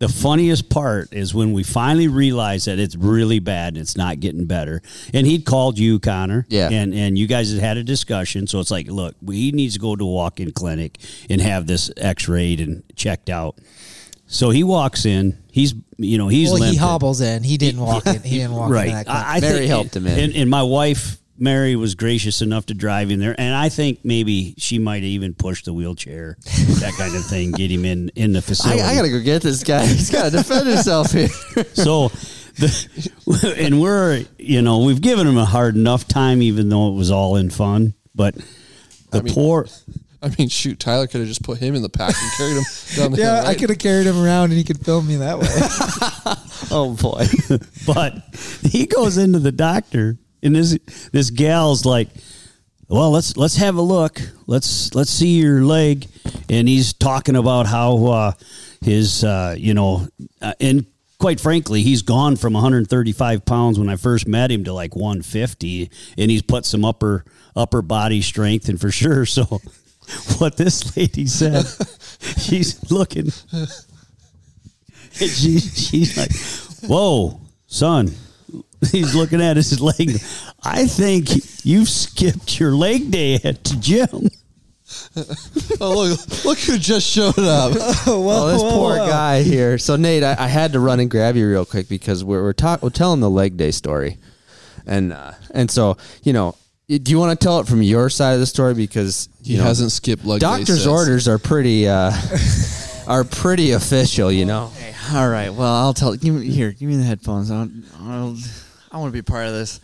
[0.00, 4.18] the funniest part is when we finally realized that it's really bad and it's not
[4.18, 4.80] getting better.
[5.12, 6.46] And he'd called you, Connor.
[6.48, 6.70] Yeah.
[6.70, 8.46] And and you guys had had a discussion.
[8.46, 11.66] So it's like, look, he needs to go to a walk in clinic and have
[11.66, 13.58] this x rayed and checked out.
[14.26, 15.36] So he walks in.
[15.52, 17.42] He's you know, he's well, he hobbles in.
[17.42, 18.22] He didn't walk in.
[18.22, 18.90] He didn't walk in Right.
[18.90, 19.16] that quick.
[19.16, 20.18] I, I Mary think, helped him in.
[20.18, 24.00] And, and my wife Mary was gracious enough to drive in there, and I think
[24.04, 28.32] maybe she might even push the wheelchair, that kind of thing, get him in in
[28.32, 28.82] the I, facility.
[28.82, 29.86] I gotta go get this guy.
[29.86, 31.28] He's gotta defend himself here.
[31.74, 32.08] So,
[32.58, 36.94] the, and we're you know we've given him a hard enough time, even though it
[36.94, 37.94] was all in fun.
[38.14, 38.34] But
[39.10, 39.66] the I mean- poor,
[40.22, 42.64] I mean, shoot, Tyler could have just put him in the pack and carried him
[42.96, 43.34] down the hill.
[43.34, 45.48] yeah, I could have carried him around and he could film me that way.
[46.70, 47.24] oh boy.
[47.86, 48.22] but
[48.62, 50.78] he goes into the doctor, and this
[51.12, 52.08] this gal's like,
[52.88, 54.20] "Well, let's let's have a look.
[54.46, 56.06] Let's let's see your leg."
[56.48, 58.32] And he's talking about how uh,
[58.80, 60.08] his uh, you know,
[60.40, 60.86] uh, and
[61.18, 65.90] quite frankly, he's gone from 135 pounds when I first met him to like 150,
[66.18, 67.24] and he's put some upper
[67.54, 69.26] upper body strength, and for sure.
[69.26, 69.44] So,
[70.38, 71.66] what this lady said,
[72.38, 73.30] she's looking.
[75.12, 76.30] She, she's like,
[76.88, 78.14] "Whoa, son!"
[78.90, 80.10] He's looking at his leg.
[80.62, 81.28] I think
[81.64, 84.28] you've skipped your leg day at the gym.
[85.80, 87.72] Oh, look, look who just showed up.
[88.06, 89.78] Oh, this poor guy here.
[89.78, 92.52] So Nate, I, I had to run and grab you real quick because we're we're,
[92.52, 94.18] talk, we're telling the leg day story,
[94.86, 96.56] and uh, and so you know,
[96.88, 99.62] do you want to tell it from your side of the story because He know,
[99.62, 100.86] hasn't skipped leg day doctor's since.
[100.86, 102.10] orders are pretty uh,
[103.10, 104.70] are pretty official, you know.
[104.76, 105.52] Okay, all right.
[105.52, 106.14] Well, I'll tell.
[106.14, 106.70] Give me here.
[106.70, 107.50] Give me the headphones.
[107.50, 107.68] I'll,
[108.02, 108.36] I'll,
[108.92, 109.80] I want to be part of this.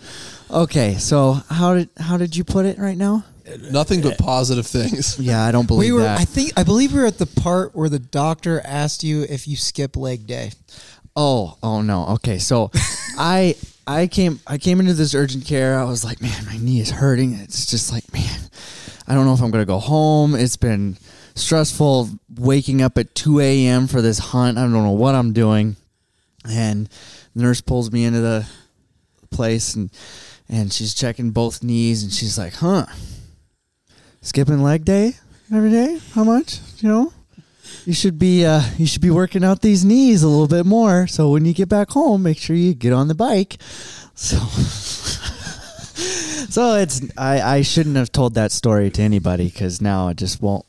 [0.48, 3.24] Okay, so how did how did you put it right now?
[3.70, 5.18] Nothing but uh, positive things.
[5.20, 6.02] Yeah, I don't believe we were.
[6.02, 6.20] that.
[6.20, 6.52] I think.
[6.56, 9.96] I believe we were at the part where the doctor asked you if you skip
[9.96, 10.52] leg day.
[11.16, 12.06] Oh, oh no.
[12.16, 12.70] Okay, so
[13.18, 13.56] I
[13.88, 15.78] I came I came into this urgent care.
[15.78, 17.34] I was like, man, my knee is hurting.
[17.34, 18.40] It's just like, man,
[19.08, 20.36] I don't know if I'm gonna go home.
[20.36, 20.96] It's been
[21.36, 23.86] stressful waking up at 2 a.m.
[23.86, 24.58] for this hunt.
[24.58, 25.76] I don't know what I'm doing.
[26.48, 26.88] And
[27.34, 28.48] the nurse pulls me into the
[29.30, 29.90] place and
[30.48, 32.86] and she's checking both knees and she's like, huh,
[34.20, 35.14] skipping leg day
[35.52, 36.00] every day?
[36.14, 36.60] How much?
[36.78, 37.12] You know?
[37.84, 41.06] you should be uh, you should be working out these knees a little bit more.
[41.06, 43.58] So when you get back home, make sure you get on the bike.
[44.14, 44.36] So,
[46.48, 50.40] so it's I, I shouldn't have told that story to anybody because now it just
[50.42, 50.64] won't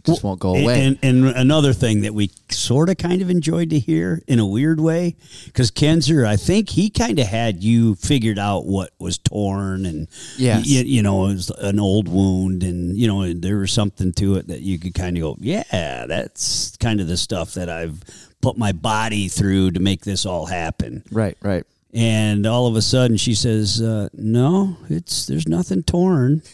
[0.00, 0.84] it just won't go away.
[0.86, 4.46] And, and another thing that we sort of kind of enjoyed to hear in a
[4.46, 9.18] weird way, because Kenzer, I think he kind of had you figured out what was
[9.18, 10.66] torn and, Yes.
[10.66, 14.36] you, you know, it was an old wound and, you know, there was something to
[14.36, 18.02] it that you could kind of go, yeah, that's kind of the stuff that I've
[18.40, 21.02] put my body through to make this all happen.
[21.12, 21.64] right, right.
[21.92, 26.42] And all of a sudden she says, uh, no, it's, there's nothing torn.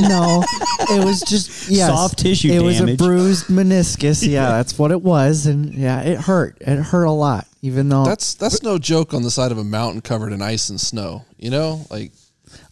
[0.00, 0.42] No,
[0.88, 4.26] it was just yes, Soft tissue It was a bruised meniscus.
[4.32, 6.56] Yeah, that's what it was, and yeah, it hurt.
[6.62, 9.64] It hurt a lot, even though That's that's no joke on the side of a
[9.64, 11.26] mountain covered in ice and snow.
[11.36, 12.12] You know, like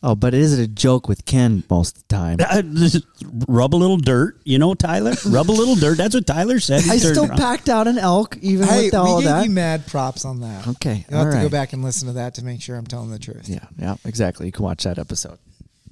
[0.03, 2.39] oh, but it is a joke with Ken most of the time.
[2.51, 3.05] Uh, just
[3.49, 5.13] rub a little dirt, you know, Tyler.
[5.27, 5.97] Rub a little dirt.
[5.99, 6.83] That's what Tyler said.
[6.83, 7.39] He I turned still around.
[7.39, 9.45] packed out an elk, even Hey, with all we of gave that.
[9.45, 10.67] you mad props on that.
[10.69, 11.53] Okay, You'll have all to go right.
[11.53, 13.49] back and listen to that to make sure I'm telling the truth.
[13.49, 14.47] Yeah, yeah, exactly.
[14.47, 15.39] You can watch that episode.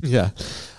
[0.00, 0.30] Yeah.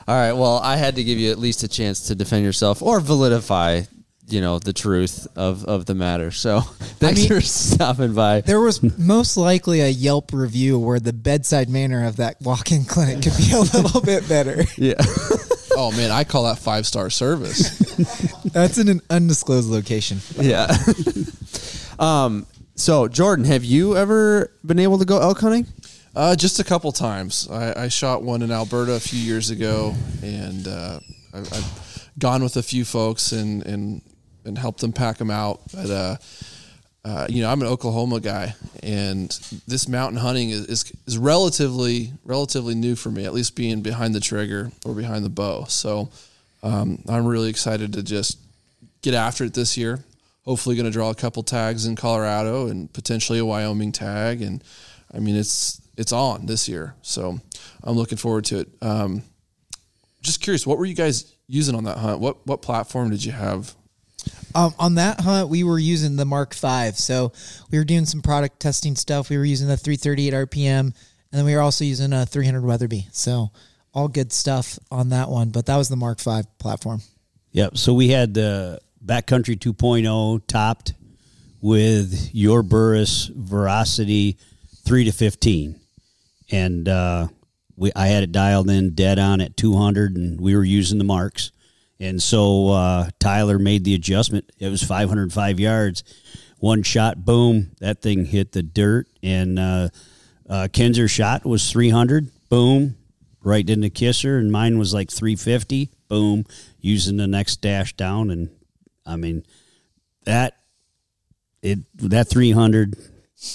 [0.07, 0.31] All right.
[0.33, 3.85] Well, I had to give you at least a chance to defend yourself or validify
[4.29, 6.31] you know the truth of of the matter.
[6.31, 6.59] So
[6.99, 8.41] thanks mean- for stopping by.
[8.41, 13.21] There was most likely a Yelp review where the bedside manner of that walk-in clinic
[13.23, 14.63] could be a little bit better.
[14.77, 14.95] Yeah.
[15.81, 17.69] Oh man, I call that five star service.
[18.51, 20.17] That's in an undisclosed location.
[20.37, 20.75] Yeah.
[21.99, 22.45] um.
[22.75, 25.67] So Jordan, have you ever been able to go elk hunting?
[26.15, 27.47] Uh, just a couple times.
[27.49, 30.99] I, I shot one in Alberta a few years ago, and uh,
[31.33, 34.01] I, I've gone with a few folks and and
[34.49, 35.62] and helped them pack them out.
[35.71, 36.17] But uh,
[37.05, 39.29] uh, you know, I'm an Oklahoma guy, and
[39.65, 43.23] this mountain hunting is, is is relatively relatively new for me.
[43.23, 45.63] At least being behind the trigger or behind the bow.
[45.69, 46.09] So
[46.62, 48.38] um, I'm really excited to just
[49.01, 50.03] get after it this year.
[50.43, 54.41] Hopefully, going to draw a couple tags in Colorado and potentially a Wyoming tag.
[54.41, 54.62] And
[55.13, 57.39] I mean, it's it's on this year, so
[57.83, 58.67] I'm looking forward to it.
[58.81, 59.23] Um,
[60.21, 62.19] just curious, what were you guys using on that hunt?
[62.19, 63.73] What what platform did you have?
[64.55, 66.91] Um, on that hunt, we were using the Mark V.
[66.93, 67.31] So
[67.71, 69.29] we were doing some product testing stuff.
[69.29, 70.93] We were using the 338 RPM, and
[71.31, 73.07] then we were also using a 300 Weatherby.
[73.12, 73.51] So
[73.93, 75.49] all good stuff on that one.
[75.49, 77.01] But that was the Mark V platform.
[77.51, 77.77] Yep.
[77.77, 80.93] So we had the Backcountry 2.0 topped
[81.62, 84.38] with your Burris Veracity
[84.85, 85.79] 3 to 15.
[86.51, 87.27] And uh,
[87.75, 91.03] we I had it dialed in dead on at 200 and we were using the
[91.03, 91.51] marks.
[91.99, 94.49] And so uh, Tyler made the adjustment.
[94.57, 96.03] It was 505 yards.
[96.59, 99.07] One shot, boom, that thing hit the dirt.
[99.23, 99.89] And uh,
[100.49, 102.95] uh, Kinzer shot was 300, boom,
[103.43, 104.38] right into Kisser.
[104.38, 106.45] And mine was like 350, boom,
[106.79, 108.31] using the next dash down.
[108.31, 108.49] And
[109.05, 109.43] I mean,
[110.25, 110.55] that
[111.62, 112.95] it that 300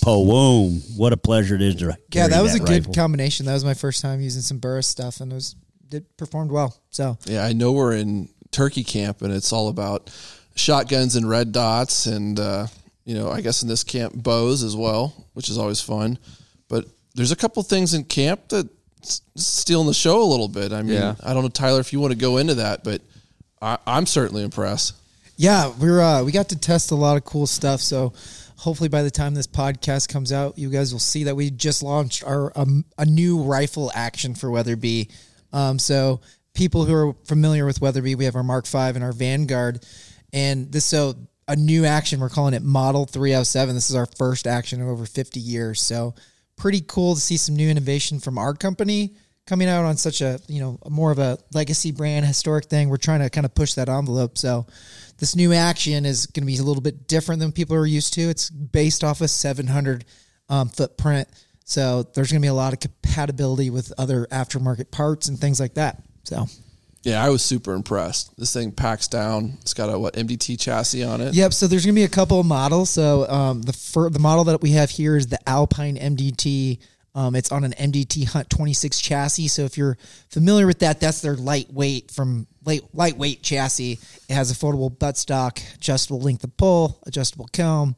[0.02, 2.94] boom what a pleasure it is to Yeah, that was a good rifle.
[2.94, 3.46] combination.
[3.46, 5.56] That was my first time using some Burris stuff, and it was
[5.92, 6.76] it performed well.
[6.90, 10.10] So Yeah, I know we're in turkey camp, and it's all about
[10.56, 12.66] shotguns and red dots, and uh,
[13.04, 16.18] you know, I guess in this camp bows as well, which is always fun.
[16.68, 18.68] But there's a couple things in camp that
[19.02, 20.72] s- stealing the show a little bit.
[20.72, 21.14] I mean, Yeah.
[21.22, 23.02] I don't know, Tyler, if you want to go into that, but
[23.60, 24.94] I, I'm certainly impressed.
[25.36, 27.80] Yeah, we're uh, we got to test a lot of cool stuff.
[27.80, 28.12] So
[28.56, 31.82] hopefully by the time this podcast comes out, you guys will see that we just
[31.82, 35.10] launched our um, a new rifle action for Weatherby.
[35.52, 36.20] Um, so
[36.54, 39.84] people who are familiar with Weatherby, we have our Mark V and our Vanguard,
[40.32, 41.14] and this so
[41.46, 42.20] a new action.
[42.20, 43.74] We're calling it Model 307.
[43.74, 45.80] This is our first action in over 50 years.
[45.80, 46.14] So
[46.56, 49.14] pretty cool to see some new innovation from our company
[49.46, 52.96] coming out on such a you know more of a legacy brand historic thing we're
[52.96, 54.66] trying to kind of push that envelope so
[55.18, 58.14] this new action is going to be a little bit different than people are used
[58.14, 60.04] to it's based off a 700
[60.48, 61.28] um, footprint
[61.64, 65.60] so there's going to be a lot of compatibility with other aftermarket parts and things
[65.60, 66.46] like that so
[67.02, 68.36] Yeah, I was super impressed.
[68.36, 69.58] This thing packs down.
[69.60, 71.34] It's got a what MDT chassis on it.
[71.34, 71.52] Yep.
[71.52, 72.90] So there's going to be a couple of models.
[72.90, 76.78] So um, the fir- the model that we have here is the Alpine MDT.
[77.16, 79.46] Um, it's on an MDT Hunt 26 chassis.
[79.48, 79.96] So if you're
[80.30, 84.00] familiar with that, that's their lightweight from light lightweight chassis.
[84.28, 87.94] It has a foldable buttstock, adjustable length of pull, adjustable comb.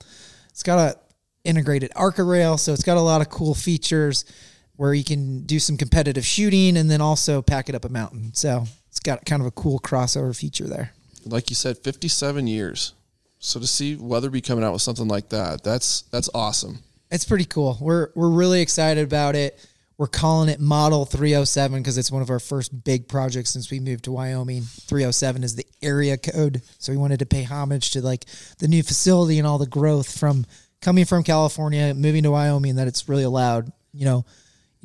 [0.50, 0.98] It's got a
[1.44, 4.24] integrated ARCA rail, so it's got a lot of cool features
[4.76, 8.32] where you can do some competitive shooting and then also pack it up a mountain.
[8.34, 10.92] So it's got kind of a cool crossover feature there.
[11.24, 12.92] Like you said, 57 years.
[13.38, 16.78] So to see Weatherby coming out with something like that, that's that's awesome.
[17.10, 17.76] It's pretty cool.
[17.80, 19.58] We're we're really excited about it.
[19.98, 23.80] We're calling it Model 307 because it's one of our first big projects since we
[23.80, 24.62] moved to Wyoming.
[24.62, 28.26] 307 is the area code, so we wanted to pay homage to like
[28.58, 30.44] the new facility and all the growth from
[30.82, 32.70] coming from California, moving to Wyoming.
[32.70, 33.72] And that it's really allowed.
[33.92, 34.24] You know,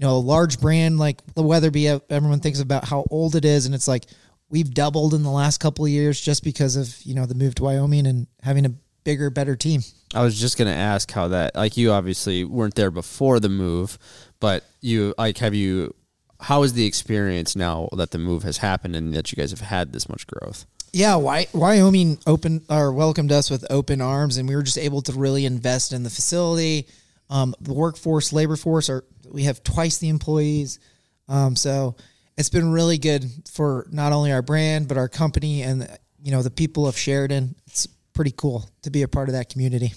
[0.01, 1.87] you know, a large brand like the Weatherby.
[2.09, 4.05] Everyone thinks about how old it is, and it's like
[4.49, 7.53] we've doubled in the last couple of years just because of you know the move
[7.55, 9.81] to Wyoming and having a bigger, better team.
[10.15, 13.99] I was just gonna ask how that like you obviously weren't there before the move,
[14.39, 15.93] but you like have you
[16.39, 19.61] how is the experience now that the move has happened and that you guys have
[19.61, 20.65] had this much growth?
[20.93, 25.03] Yeah, Wy- Wyoming opened or welcomed us with open arms, and we were just able
[25.03, 26.87] to really invest in the facility,
[27.29, 28.89] um, the workforce, labor force.
[28.89, 30.79] Are we have twice the employees,
[31.27, 31.95] um, so
[32.37, 35.87] it's been really good for not only our brand but our company and
[36.21, 37.55] you know the people of Sheridan.
[37.67, 39.93] It's pretty cool to be a part of that community.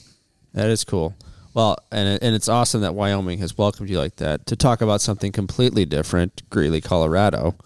[0.52, 1.14] That is cool.
[1.54, 5.00] Well, and and it's awesome that Wyoming has welcomed you like that to talk about
[5.00, 7.56] something completely different, Greeley, Colorado.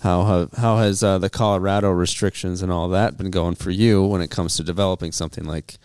[0.00, 4.04] How have, how has uh, the Colorado restrictions and all that been going for you
[4.04, 5.76] when it comes to developing something like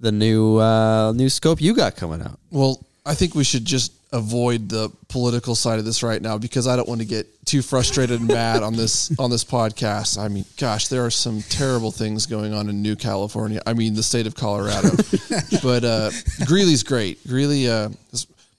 [0.00, 2.40] the new uh, new scope you got coming out?
[2.50, 6.66] Well, I think we should just avoid the political side of this right now because
[6.66, 10.18] I don't want to get too frustrated and mad on this on this podcast.
[10.18, 13.60] I mean, gosh, there are some terrible things going on in New California.
[13.66, 14.90] I mean, the state of Colorado.
[15.62, 16.10] but uh,
[16.44, 17.26] Greeley's great.
[17.26, 17.90] Greeley, uh,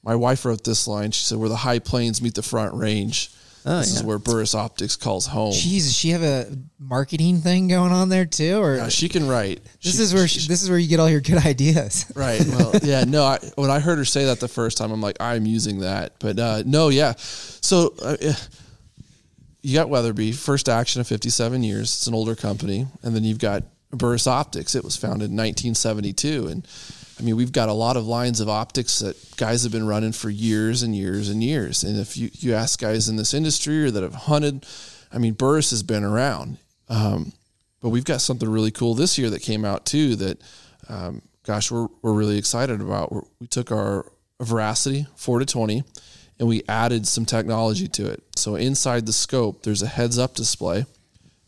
[0.04, 1.12] my wife wrote this line.
[1.12, 3.32] She said, "Where the high plains meet the front range,
[3.70, 6.48] Oh, this is where Burris Optics calls home." Does she have a
[6.80, 9.62] marketing thing going on there too, or Uh, she can write.
[9.84, 12.06] this She- is where she- she, this is where you get all your good ideas.
[12.16, 12.44] Right.
[12.48, 13.04] Well, yeah.
[13.04, 13.24] No.
[13.26, 16.14] I, when I heard her say that the first time, I'm like, I'm using that.
[16.20, 17.14] But uh, no, yeah.
[17.18, 18.16] So uh,
[19.62, 21.94] you got Weatherby, first action of 57 years.
[21.94, 24.76] It's an older company, and then you've got Burris Optics.
[24.76, 26.68] It was founded in 1972, and
[27.20, 30.12] I mean, we've got a lot of lines of optics that guys have been running
[30.12, 31.84] for years and years and years.
[31.84, 34.66] And if you you ask guys in this industry or that have hunted,
[35.12, 36.58] I mean, Burris has been around.
[36.90, 37.34] Um,
[37.82, 40.42] but we've got something really cool this year that came out too that
[40.90, 45.84] um, gosh we're, we're really excited about we're, we took our veracity 4 to 20
[46.40, 50.36] and we added some technology to it so inside the scope there's a heads up
[50.36, 50.86] display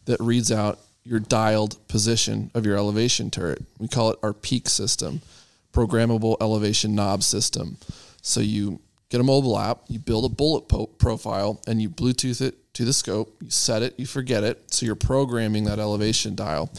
[0.05, 4.67] that reads out your dialed position of your elevation turret we call it our PEK
[4.67, 5.21] system
[5.73, 7.77] programmable elevation knob system.
[8.21, 12.41] So you get a mobile app you build a bullet po- profile and you bluetooth
[12.41, 16.35] it to the scope you set it you forget it so you're programming that elevation
[16.35, 16.71] dial.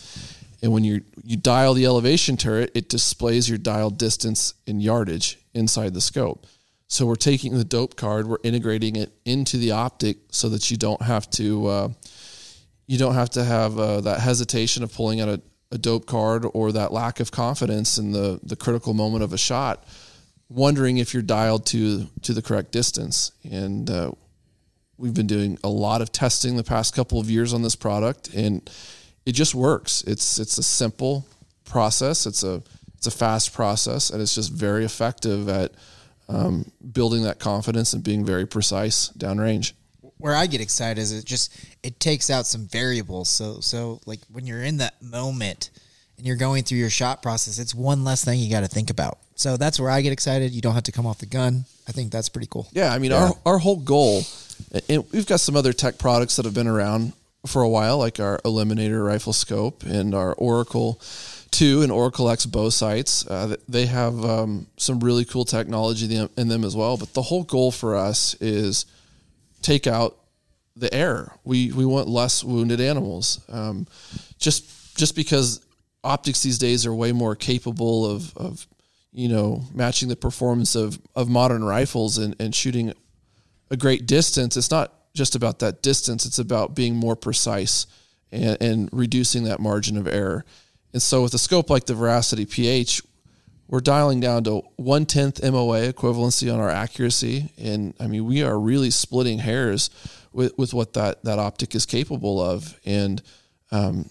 [0.62, 5.38] And when you you dial the elevation turret it displays your dialed distance in yardage
[5.55, 6.46] inside the scope.
[6.87, 10.76] So we're taking the dope card we're integrating it into the optic so that you
[10.76, 11.88] don't have to uh,
[12.87, 15.40] you don't have to have uh, that hesitation of pulling out a,
[15.72, 19.38] a dope card or that lack of confidence in the the critical moment of a
[19.38, 19.85] shot
[20.50, 23.33] wondering if you're dialed to to the correct distance.
[23.48, 24.11] And uh,
[24.98, 28.35] we've been doing a lot of testing the past couple of years on this product
[28.35, 28.68] and
[29.24, 30.02] it just works.
[30.02, 31.24] It's it's a simple
[31.64, 32.26] process.
[32.26, 32.62] It's a
[32.96, 35.72] it's a fast process and it's just very effective at
[36.28, 39.72] um, building that confidence and being very precise downrange
[40.20, 43.28] Where I get excited is it just it takes out some variables.
[43.28, 45.70] So so like when you're in that moment
[46.16, 48.90] and you're going through your shot process, it's one less thing you got to think
[48.90, 49.18] about.
[49.35, 50.52] So that's where I get excited.
[50.52, 51.64] You don't have to come off the gun.
[51.88, 52.68] I think that's pretty cool.
[52.72, 54.22] Yeah, I mean, our our whole goal,
[54.88, 57.14] and we've got some other tech products that have been around
[57.46, 61.00] for a while, like our Eliminator rifle scope and our Oracle
[61.50, 63.26] Two and Oracle X bow sights.
[63.26, 66.96] Uh, they have um, some really cool technology in them as well.
[66.96, 68.85] But the whole goal for us is
[69.62, 70.16] take out
[70.76, 71.32] the error.
[71.44, 73.40] We we want less wounded animals.
[73.48, 73.86] Um,
[74.38, 75.64] just just because
[76.02, 78.66] optics these days are way more capable of of
[79.12, 82.92] you know matching the performance of of modern rifles and and shooting
[83.70, 84.56] a great distance.
[84.56, 86.26] It's not just about that distance.
[86.26, 87.86] It's about being more precise
[88.32, 90.44] and, and reducing that margin of error.
[90.92, 93.02] And so with a scope like the Veracity PH,
[93.70, 98.42] we're dialing down to one tenth MOA equivalency on our accuracy, and I mean we
[98.42, 99.90] are really splitting hairs
[100.33, 103.22] with, with what that that optic is capable of, and
[103.70, 104.11] um,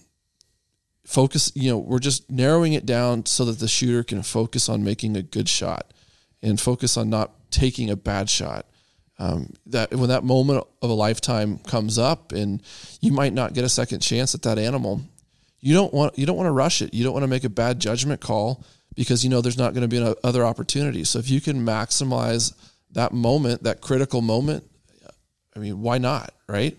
[1.06, 1.52] focus.
[1.56, 5.18] You know, we're just narrowing it down so that the shooter can focus on making
[5.18, 5.94] a good shot,
[6.42, 8.66] and focus on not taking a bad shot.
[9.18, 12.64] Um, that when that moment of a lifetime comes up, and
[13.02, 15.02] you might not get a second chance at that animal,
[15.60, 16.94] you don't want you don't want to rush it.
[16.94, 18.64] You don't want to make a bad judgment call
[19.00, 21.10] because you know there's not going to be ano- other opportunities.
[21.10, 22.54] So if you can maximize
[22.92, 24.66] that moment, that critical moment,
[25.56, 26.78] I mean, why not, right?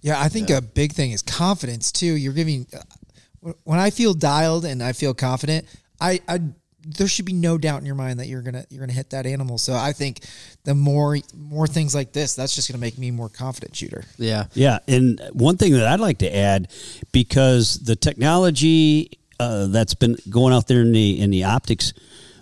[0.00, 2.14] Yeah, I think a big thing is confidence too.
[2.14, 5.66] You're giving uh, when I feel dialed and I feel confident,
[6.00, 6.40] I, I
[6.82, 9.26] there should be no doubt in your mind that you're gonna you're gonna hit that
[9.26, 9.58] animal.
[9.58, 10.20] So I think
[10.64, 14.04] the more more things like this, that's just gonna make me more confident shooter.
[14.16, 14.46] Yeah.
[14.54, 16.68] Yeah, and one thing that I'd like to add,
[17.12, 21.94] because the technology uh, that's been going out there in the in the optics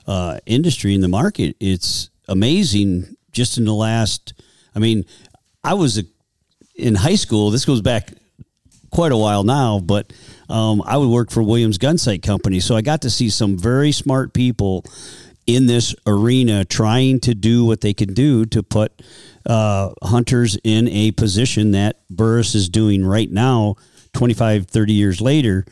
[0.08, 3.14] uh, industry in the market, it's amazing.
[3.30, 4.32] Just in the last,
[4.74, 5.04] I mean,
[5.62, 6.02] I was a,
[6.74, 7.50] in high school.
[7.50, 8.14] This goes back
[8.90, 10.12] quite a while now, but
[10.48, 13.92] um, I would work for Williams Gunsight Company, so I got to see some very
[13.92, 14.84] smart people
[15.46, 19.02] in this arena trying to do what they can do to put
[19.46, 23.76] uh, hunters in a position that Burris is doing right now,
[24.14, 25.64] 25, 30 years later.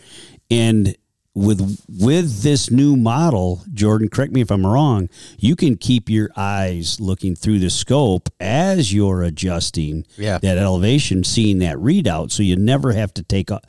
[0.50, 0.94] And
[1.36, 6.30] with with this new model, Jordan, correct me if I'm wrong, you can keep your
[6.36, 10.38] eyes looking through the scope as you're adjusting Yeah.
[10.38, 13.60] that elevation, seeing that readout, so you never have to take a,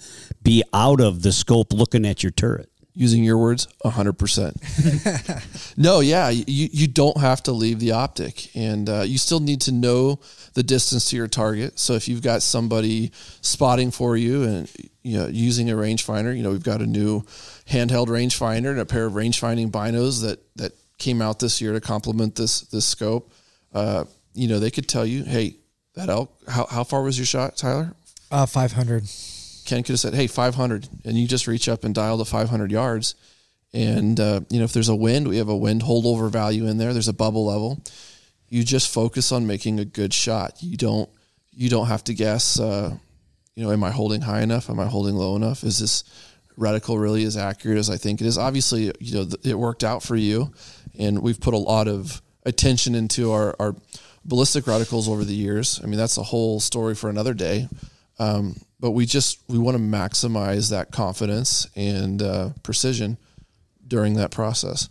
[0.42, 2.70] be out of the scope looking at your turret.
[2.96, 4.56] Using your words, hundred percent.
[5.80, 9.62] No, yeah, you you don't have to leave the optic, and uh, you still need
[9.62, 10.20] to know
[10.56, 11.78] the distance to your target.
[11.78, 13.12] So if you've got somebody
[13.42, 14.72] spotting for you and
[15.04, 17.24] you know using a rangefinder, you know we've got a new
[17.70, 21.82] handheld rangefinder and a pair of rangefinding binos that that came out this year to
[21.82, 23.32] complement this this scope,
[23.74, 25.56] uh, you know, they could tell you, hey,
[25.96, 27.94] that elk, how, how far was your shot, Tyler?
[28.32, 29.04] Uh, 500.
[29.66, 32.72] Ken could have said, "Hey, 500," and you just reach up and dial to 500
[32.72, 33.16] yards.
[33.74, 36.78] And uh, you know, if there's a wind, we have a wind holdover value in
[36.78, 36.94] there.
[36.94, 37.84] There's a bubble level.
[38.48, 40.64] You just focus on making a good shot.
[40.64, 41.10] You don't
[41.52, 42.60] you don't have to guess.
[42.60, 42.96] Uh,
[43.56, 44.70] you know, am I holding high enough?
[44.70, 45.64] Am I holding low enough?
[45.66, 46.04] Is this
[46.58, 48.38] reticle really as accurate as I think it is?
[48.38, 50.54] Obviously, you know, th- it worked out for you,
[50.98, 53.76] and we've put a lot of attention into our, our
[54.26, 55.80] ballistic reticles over the years.
[55.84, 57.68] I mean, that's a whole story for another day.
[58.20, 63.18] Um, but we just we want to maximize that confidence and uh, precision
[63.88, 64.90] during that process.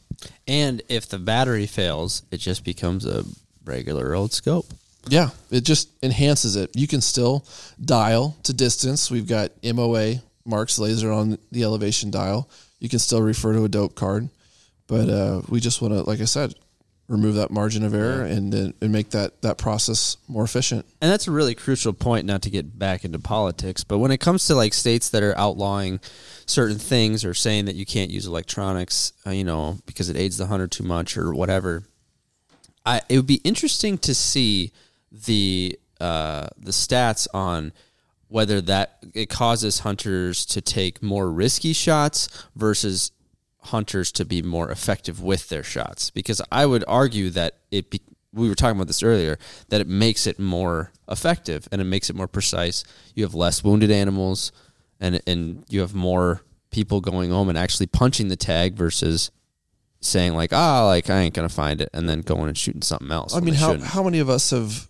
[0.49, 3.25] And if the battery fails, it just becomes a
[3.65, 4.67] regular old scope.
[5.09, 6.75] Yeah, it just enhances it.
[6.75, 7.45] You can still
[7.81, 9.11] dial to distance.
[9.11, 12.49] We've got MOA marks laser on the elevation dial.
[12.79, 14.29] You can still refer to a dope card,
[14.87, 16.55] but uh, we just want to, like I said,
[17.09, 20.85] remove that margin of error and and and make that that process more efficient.
[21.01, 24.19] And that's a really crucial point, not to get back into politics, but when it
[24.19, 26.01] comes to like states that are outlawing
[26.47, 30.37] certain things or saying that you can't use electronics, uh, you know, because it aids
[30.37, 31.85] the hunter too much or whatever,
[32.85, 34.73] I it would be interesting to see
[35.11, 37.73] the uh, the stats on
[38.29, 43.13] whether that it causes hunters to take more risky shots versus
[43.61, 48.01] hunters to be more effective with their shots because I would argue that it be,
[48.33, 52.11] we were talking about this earlier that it makes it more effective and it makes
[52.11, 52.85] it more precise.
[53.15, 54.53] You have less wounded animals
[55.01, 59.31] and and you have more people going home and actually punching the tag versus
[60.01, 63.11] saying like ah like I ain't gonna find it and then going and shooting something
[63.11, 63.35] else.
[63.35, 63.89] I mean, how shouldn't.
[63.89, 64.89] how many of us have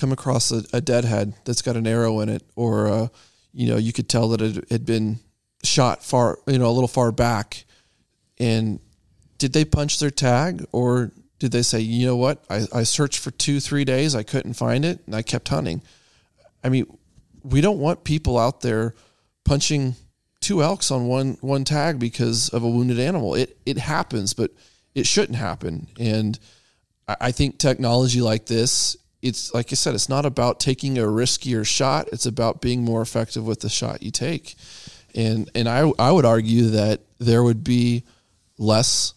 [0.00, 3.08] come across a, a deadhead that's got an arrow in it, or uh,
[3.52, 5.20] you know, you could tell that it had been
[5.62, 7.64] shot far, you know, a little far back,
[8.38, 8.80] and
[9.38, 13.18] did they punch their tag, or did they say, you know what, I, I searched
[13.18, 15.82] for two three days, I couldn't find it, and I kept hunting.
[16.64, 16.86] I mean,
[17.42, 18.94] we don't want people out there
[19.44, 19.96] punching
[20.40, 23.34] two elks on one one tag because of a wounded animal.
[23.34, 24.50] It it happens, but
[24.94, 25.88] it shouldn't happen.
[25.98, 26.38] And
[27.20, 31.66] I think technology like this, it's like I said, it's not about taking a riskier
[31.66, 32.08] shot.
[32.12, 34.54] It's about being more effective with the shot you take.
[35.14, 38.04] And and I I would argue that there would be
[38.58, 39.14] less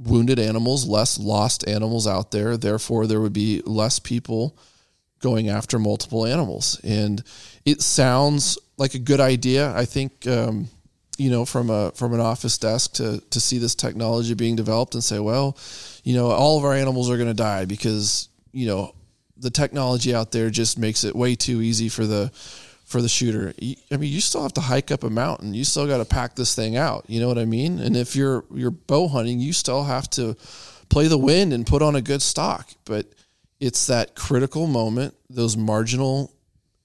[0.00, 2.56] wounded animals, less lost animals out there.
[2.56, 4.56] Therefore, there would be less people
[5.20, 6.80] going after multiple animals.
[6.82, 7.22] And
[7.64, 9.74] it sounds like a good idea.
[9.74, 10.68] I think, um,
[11.16, 14.94] you know, from a from an office desk to to see this technology being developed
[14.94, 15.56] and say, well,
[16.02, 18.94] you know, all of our animals are going to die because you know
[19.42, 22.30] the technology out there just makes it way too easy for the
[22.84, 23.52] for the shooter.
[23.90, 25.54] I mean, you still have to hike up a mountain.
[25.54, 27.04] You still got to pack this thing out.
[27.08, 27.80] You know what I mean?
[27.80, 30.36] And if you're you're bow hunting, you still have to
[30.88, 32.70] play the wind and put on a good stock.
[32.84, 33.06] But
[33.60, 36.32] it's that critical moment, those marginal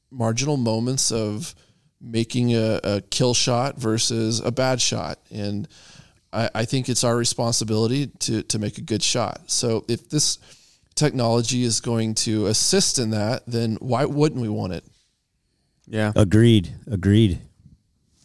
[0.10, 1.54] marginal moments of
[2.02, 5.20] making a, a kill shot versus a bad shot.
[5.32, 5.68] And
[6.34, 9.52] I, I think it's our responsibility to to make a good shot.
[9.52, 10.40] So if this
[10.98, 14.84] technology is going to assist in that, then why wouldn't we want it?
[15.88, 16.74] yeah, Agreed.
[16.92, 17.40] Agreed.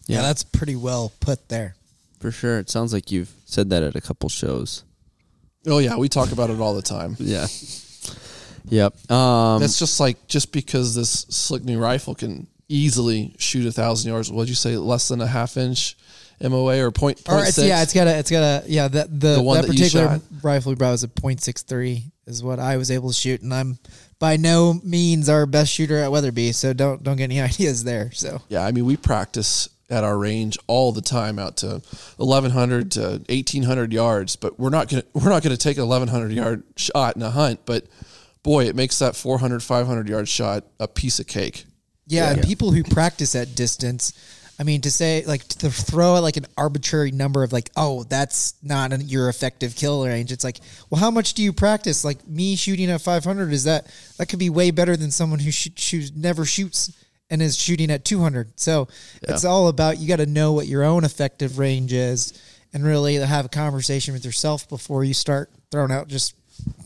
[0.09, 1.77] Yeah, that's pretty well put there.
[2.19, 2.59] for sure.
[2.59, 4.83] It sounds like you've said that at a couple shows.
[5.67, 7.17] Oh yeah, we talk about it all the time.
[7.21, 7.47] Yeah.
[8.69, 9.11] Yep.
[9.11, 14.11] Um, That's just like just because this slick new rifle can easily shoot a thousand
[14.13, 14.31] yards.
[14.31, 14.77] What'd you say?
[14.77, 15.97] Less than a half inch
[16.41, 17.67] MOA or point Or it's, six?
[17.67, 19.81] yeah, it's got a, it's got a, yeah, that the, The one that that you
[19.81, 20.23] particular shot.
[20.43, 23.79] rifle we brought was a .63 is what I was able to shoot, and I'm
[24.19, 28.11] by no means our best shooter at Weatherby, so don't don't get any ideas there.
[28.13, 31.83] So Yeah, I mean, we practice at our range all the time out to
[32.17, 35.87] 1100 to 1800 yards, but we're not going to we're not going to take an
[35.87, 37.87] 1100 yard shot in a hunt, but
[38.43, 41.65] boy, it makes that 400 500 yard shot a piece of cake.
[42.07, 44.13] yeah, and people who practice at distance,
[44.59, 48.55] I mean, to say like to throw like an arbitrary number of like, oh, that's
[48.63, 50.31] not an, your effective kill range.
[50.31, 52.05] It's like, well, how much do you practice?
[52.05, 53.87] Like me shooting at 500 is that
[54.19, 56.93] that could be way better than someone who shoot, shoots never shoots
[57.31, 58.61] and is shooting at 200.
[58.61, 58.89] So
[59.23, 62.39] it's all about you got to know what your own effective range is
[62.75, 66.35] and really have a conversation with yourself before you start throwing out just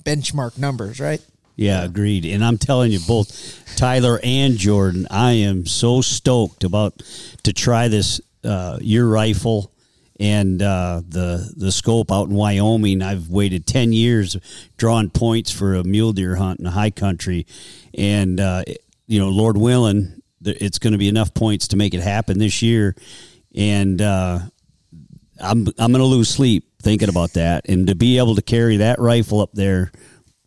[0.04, 1.20] benchmark numbers, right?
[1.56, 2.26] Yeah, agreed.
[2.26, 7.02] And I'm telling you, both Tyler and Jordan, I am so stoked about
[7.44, 9.72] to try this uh, your rifle
[10.20, 13.02] and uh, the the scope out in Wyoming.
[13.02, 14.36] I've waited ten years
[14.76, 17.46] drawing points for a mule deer hunt in the high country,
[17.94, 18.62] and uh,
[19.06, 22.62] you know, Lord willing, it's going to be enough points to make it happen this
[22.62, 22.94] year.
[23.54, 24.40] And uh,
[25.40, 28.78] I'm I'm going to lose sleep thinking about that, and to be able to carry
[28.78, 29.90] that rifle up there,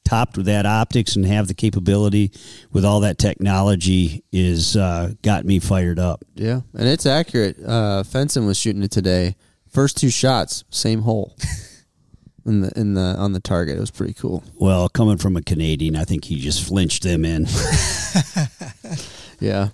[0.04, 2.32] topped with that optics, and have the capability
[2.72, 6.24] with all that technology is uh, got me fired up.
[6.36, 7.58] Yeah, and it's accurate.
[7.64, 9.36] Uh, Fenson was shooting it today.
[9.70, 11.36] First two shots, same hole
[12.46, 13.78] in the in the on the target.
[13.78, 14.44] It was pretty cool.
[14.56, 17.46] Well, coming from a Canadian, I think he just flinched them in.
[19.40, 19.70] Yeah.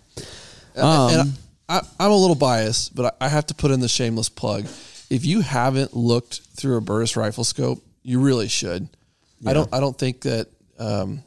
[0.77, 1.33] Uh, and Um,
[1.67, 4.65] I, I'm a little biased, but I I have to put in the shameless plug.
[5.09, 8.89] If you haven't looked through a Burris rifle scope, you really should.
[9.45, 9.73] I don't.
[9.73, 10.47] I don't think that.
[10.77, 11.23] Um,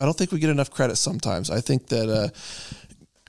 [0.00, 1.50] I don't think we get enough credit sometimes.
[1.50, 2.28] I think that uh,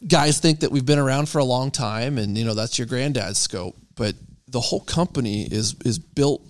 [0.08, 2.88] guys think that we've been around for a long time, and you know that's your
[2.88, 3.76] granddad's scope.
[3.96, 4.16] But
[4.48, 6.42] the whole company is is built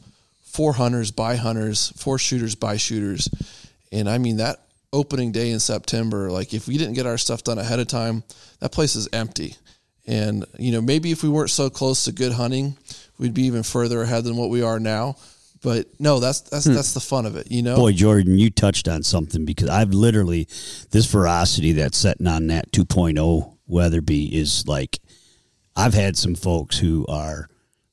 [0.43, 3.29] for hunters by hunters, for shooters by shooters,
[3.91, 4.59] and I mean that
[4.93, 6.29] opening day in September.
[6.29, 8.23] Like if we didn't get our stuff done ahead of time,
[8.59, 9.55] that place is empty.
[10.07, 12.77] And you know maybe if we weren't so close to good hunting,
[13.17, 15.15] we'd be even further ahead than what we are now.
[15.61, 16.73] But no, that's that's hmm.
[16.73, 17.75] that's the fun of it, you know.
[17.75, 20.47] Boy, Jordan, you touched on something because I've literally
[20.89, 24.99] this Veracity that's setting on that 2.0 Weatherby is like
[25.75, 27.47] I've had some folks who are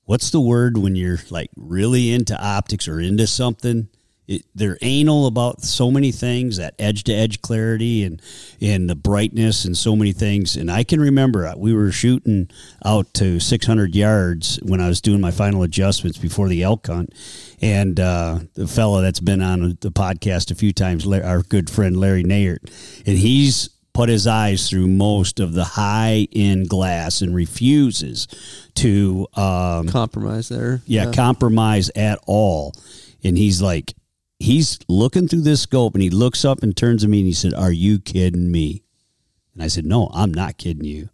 [0.05, 3.89] what's the word when you're like really into optics or into something
[4.29, 8.23] it, they're anal about so many things that edge to edge clarity and
[8.61, 12.49] and the brightness and so many things and i can remember uh, we were shooting
[12.85, 17.13] out to 600 yards when i was doing my final adjustments before the elk hunt
[17.61, 21.99] and uh, the fellow that's been on the podcast a few times our good friend
[21.99, 22.59] larry nayert
[23.07, 28.29] and he's put his eyes through most of the high end glass and refuses
[28.77, 30.81] to um, compromise there.
[30.87, 32.73] yeah, compromise at all.
[33.25, 33.95] And he's like,
[34.39, 37.33] he's looking through this scope and he looks up and turns to me and he
[37.33, 38.83] said, Are you kidding me?
[39.55, 41.11] And I said, No, I'm not kidding you.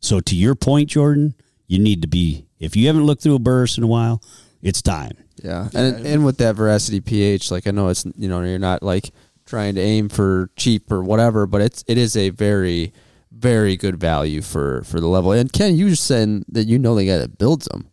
[0.00, 1.34] So to your point, Jordan,
[1.66, 4.22] you need to be, if you haven't looked through a Burris in a while,
[4.62, 5.16] it's time.
[5.42, 8.82] Yeah, and and with that Veracity PH, like I know it's you know you're not
[8.82, 9.12] like
[9.46, 12.92] trying to aim for cheap or whatever, but it's it is a very
[13.30, 15.32] very good value for for the level.
[15.32, 17.88] And Ken, you just said that you know the guy that builds them,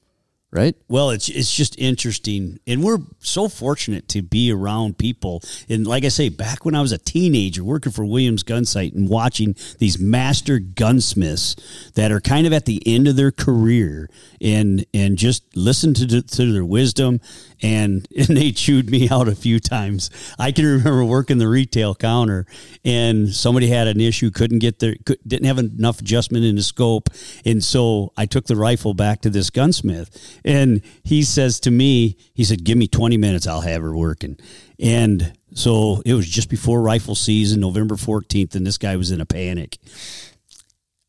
[0.55, 0.75] right?
[0.87, 5.43] Well, it's it's just interesting, and we're so fortunate to be around people.
[5.67, 9.09] And like I say, back when I was a teenager, working for Williams Gunsight and
[9.09, 11.55] watching these master gunsmiths
[11.95, 16.21] that are kind of at the end of their career, and and just listen to
[16.21, 17.19] to their wisdom,
[17.61, 20.09] and and they chewed me out a few times.
[20.37, 22.45] I can remember working the retail counter,
[22.83, 27.09] and somebody had an issue, couldn't get could, didn't have enough adjustment in the scope,
[27.45, 32.17] and so I took the rifle back to this gunsmith, and he says to me,
[32.33, 34.37] he said, "Give me twenty minutes, I'll have her working,"
[34.79, 39.21] and so it was just before rifle season, November fourteenth, and this guy was in
[39.21, 39.77] a panic.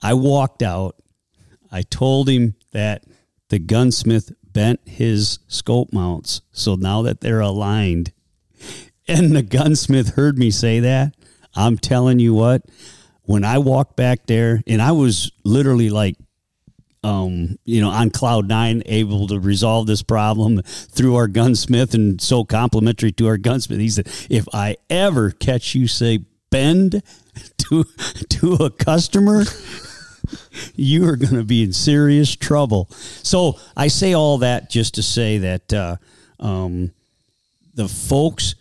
[0.02, 0.96] I walked out.
[1.72, 3.04] I told him that
[3.48, 6.40] the gunsmith bent his scope mounts.
[6.50, 8.12] So now that they're aligned,
[9.08, 11.14] and the gunsmith heard me say that,
[11.54, 12.62] I'm telling you what,
[13.24, 16.16] when I walked back there, and I was literally like,
[17.04, 22.18] um, you know, on cloud nine, able to resolve this problem through our gunsmith, and
[22.18, 23.78] so complimentary to our gunsmith.
[23.78, 27.02] He said, "If I ever catch you say bend
[27.58, 27.84] to
[28.30, 29.44] to a customer,
[30.74, 35.02] you are going to be in serious trouble." So I say all that just to
[35.02, 35.96] say that uh,
[36.40, 36.92] um,
[37.74, 38.54] the folks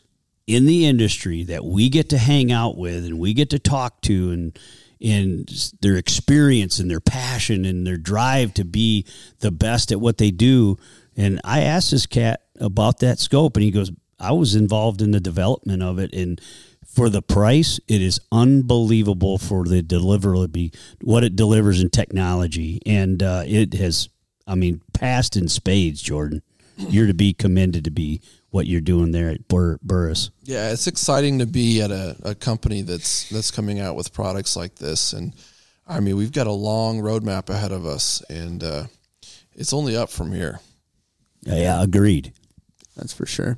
[0.48, 4.02] in the industry that we get to hang out with and we get to talk
[4.02, 4.60] to and
[5.02, 9.06] and their experience and their passion and their drive to be
[9.40, 10.78] the best at what they do.
[11.18, 15.12] And I asked this cat about that scope and he goes, I was involved in
[15.12, 16.40] the development of it and
[16.96, 22.82] for the price, it is unbelievable for the deliverability, what it delivers in technology.
[22.86, 24.08] And uh, it has,
[24.48, 26.42] I mean, passed in spades, Jordan.
[26.78, 30.30] You're to be commended to be what you're doing there at Bur- Burris.
[30.44, 34.56] Yeah, it's exciting to be at a, a company that's that's coming out with products
[34.56, 35.34] like this, and
[35.88, 38.86] I mean we've got a long roadmap ahead of us, and uh,
[39.54, 40.60] it's only up from here.
[41.44, 42.34] Yeah, yeah, agreed.
[42.98, 43.58] That's for sure.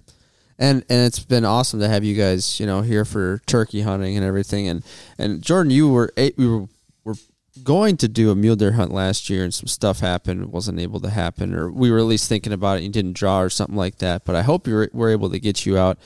[0.59, 4.17] And and it's been awesome to have you guys, you know, here for turkey hunting
[4.17, 4.67] and everything.
[4.67, 4.83] And
[5.17, 6.67] and Jordan, you were eight, we were
[7.03, 7.15] were
[7.63, 10.99] going to do a mule deer hunt last year, and some stuff happened, wasn't able
[11.01, 12.85] to happen, or we were at least thinking about it.
[12.85, 14.25] and didn't draw or something like that.
[14.25, 15.99] But I hope you were, were able to get you out,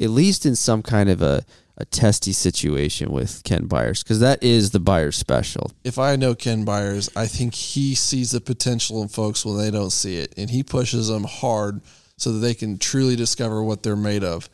[0.00, 1.44] at least in some kind of a
[1.78, 5.72] a testy situation with Ken Byers, because that is the Byers special.
[5.84, 9.70] If I know Ken Byers, I think he sees the potential in folks when they
[9.70, 11.82] don't see it, and he pushes them hard
[12.18, 14.48] so that they can truly discover what they're made of.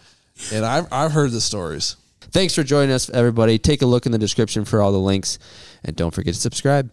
[0.53, 1.97] And I've I've heard the stories.
[2.21, 3.59] Thanks for joining us, everybody.
[3.59, 5.39] Take a look in the description for all the links,
[5.85, 6.91] and don't forget to subscribe.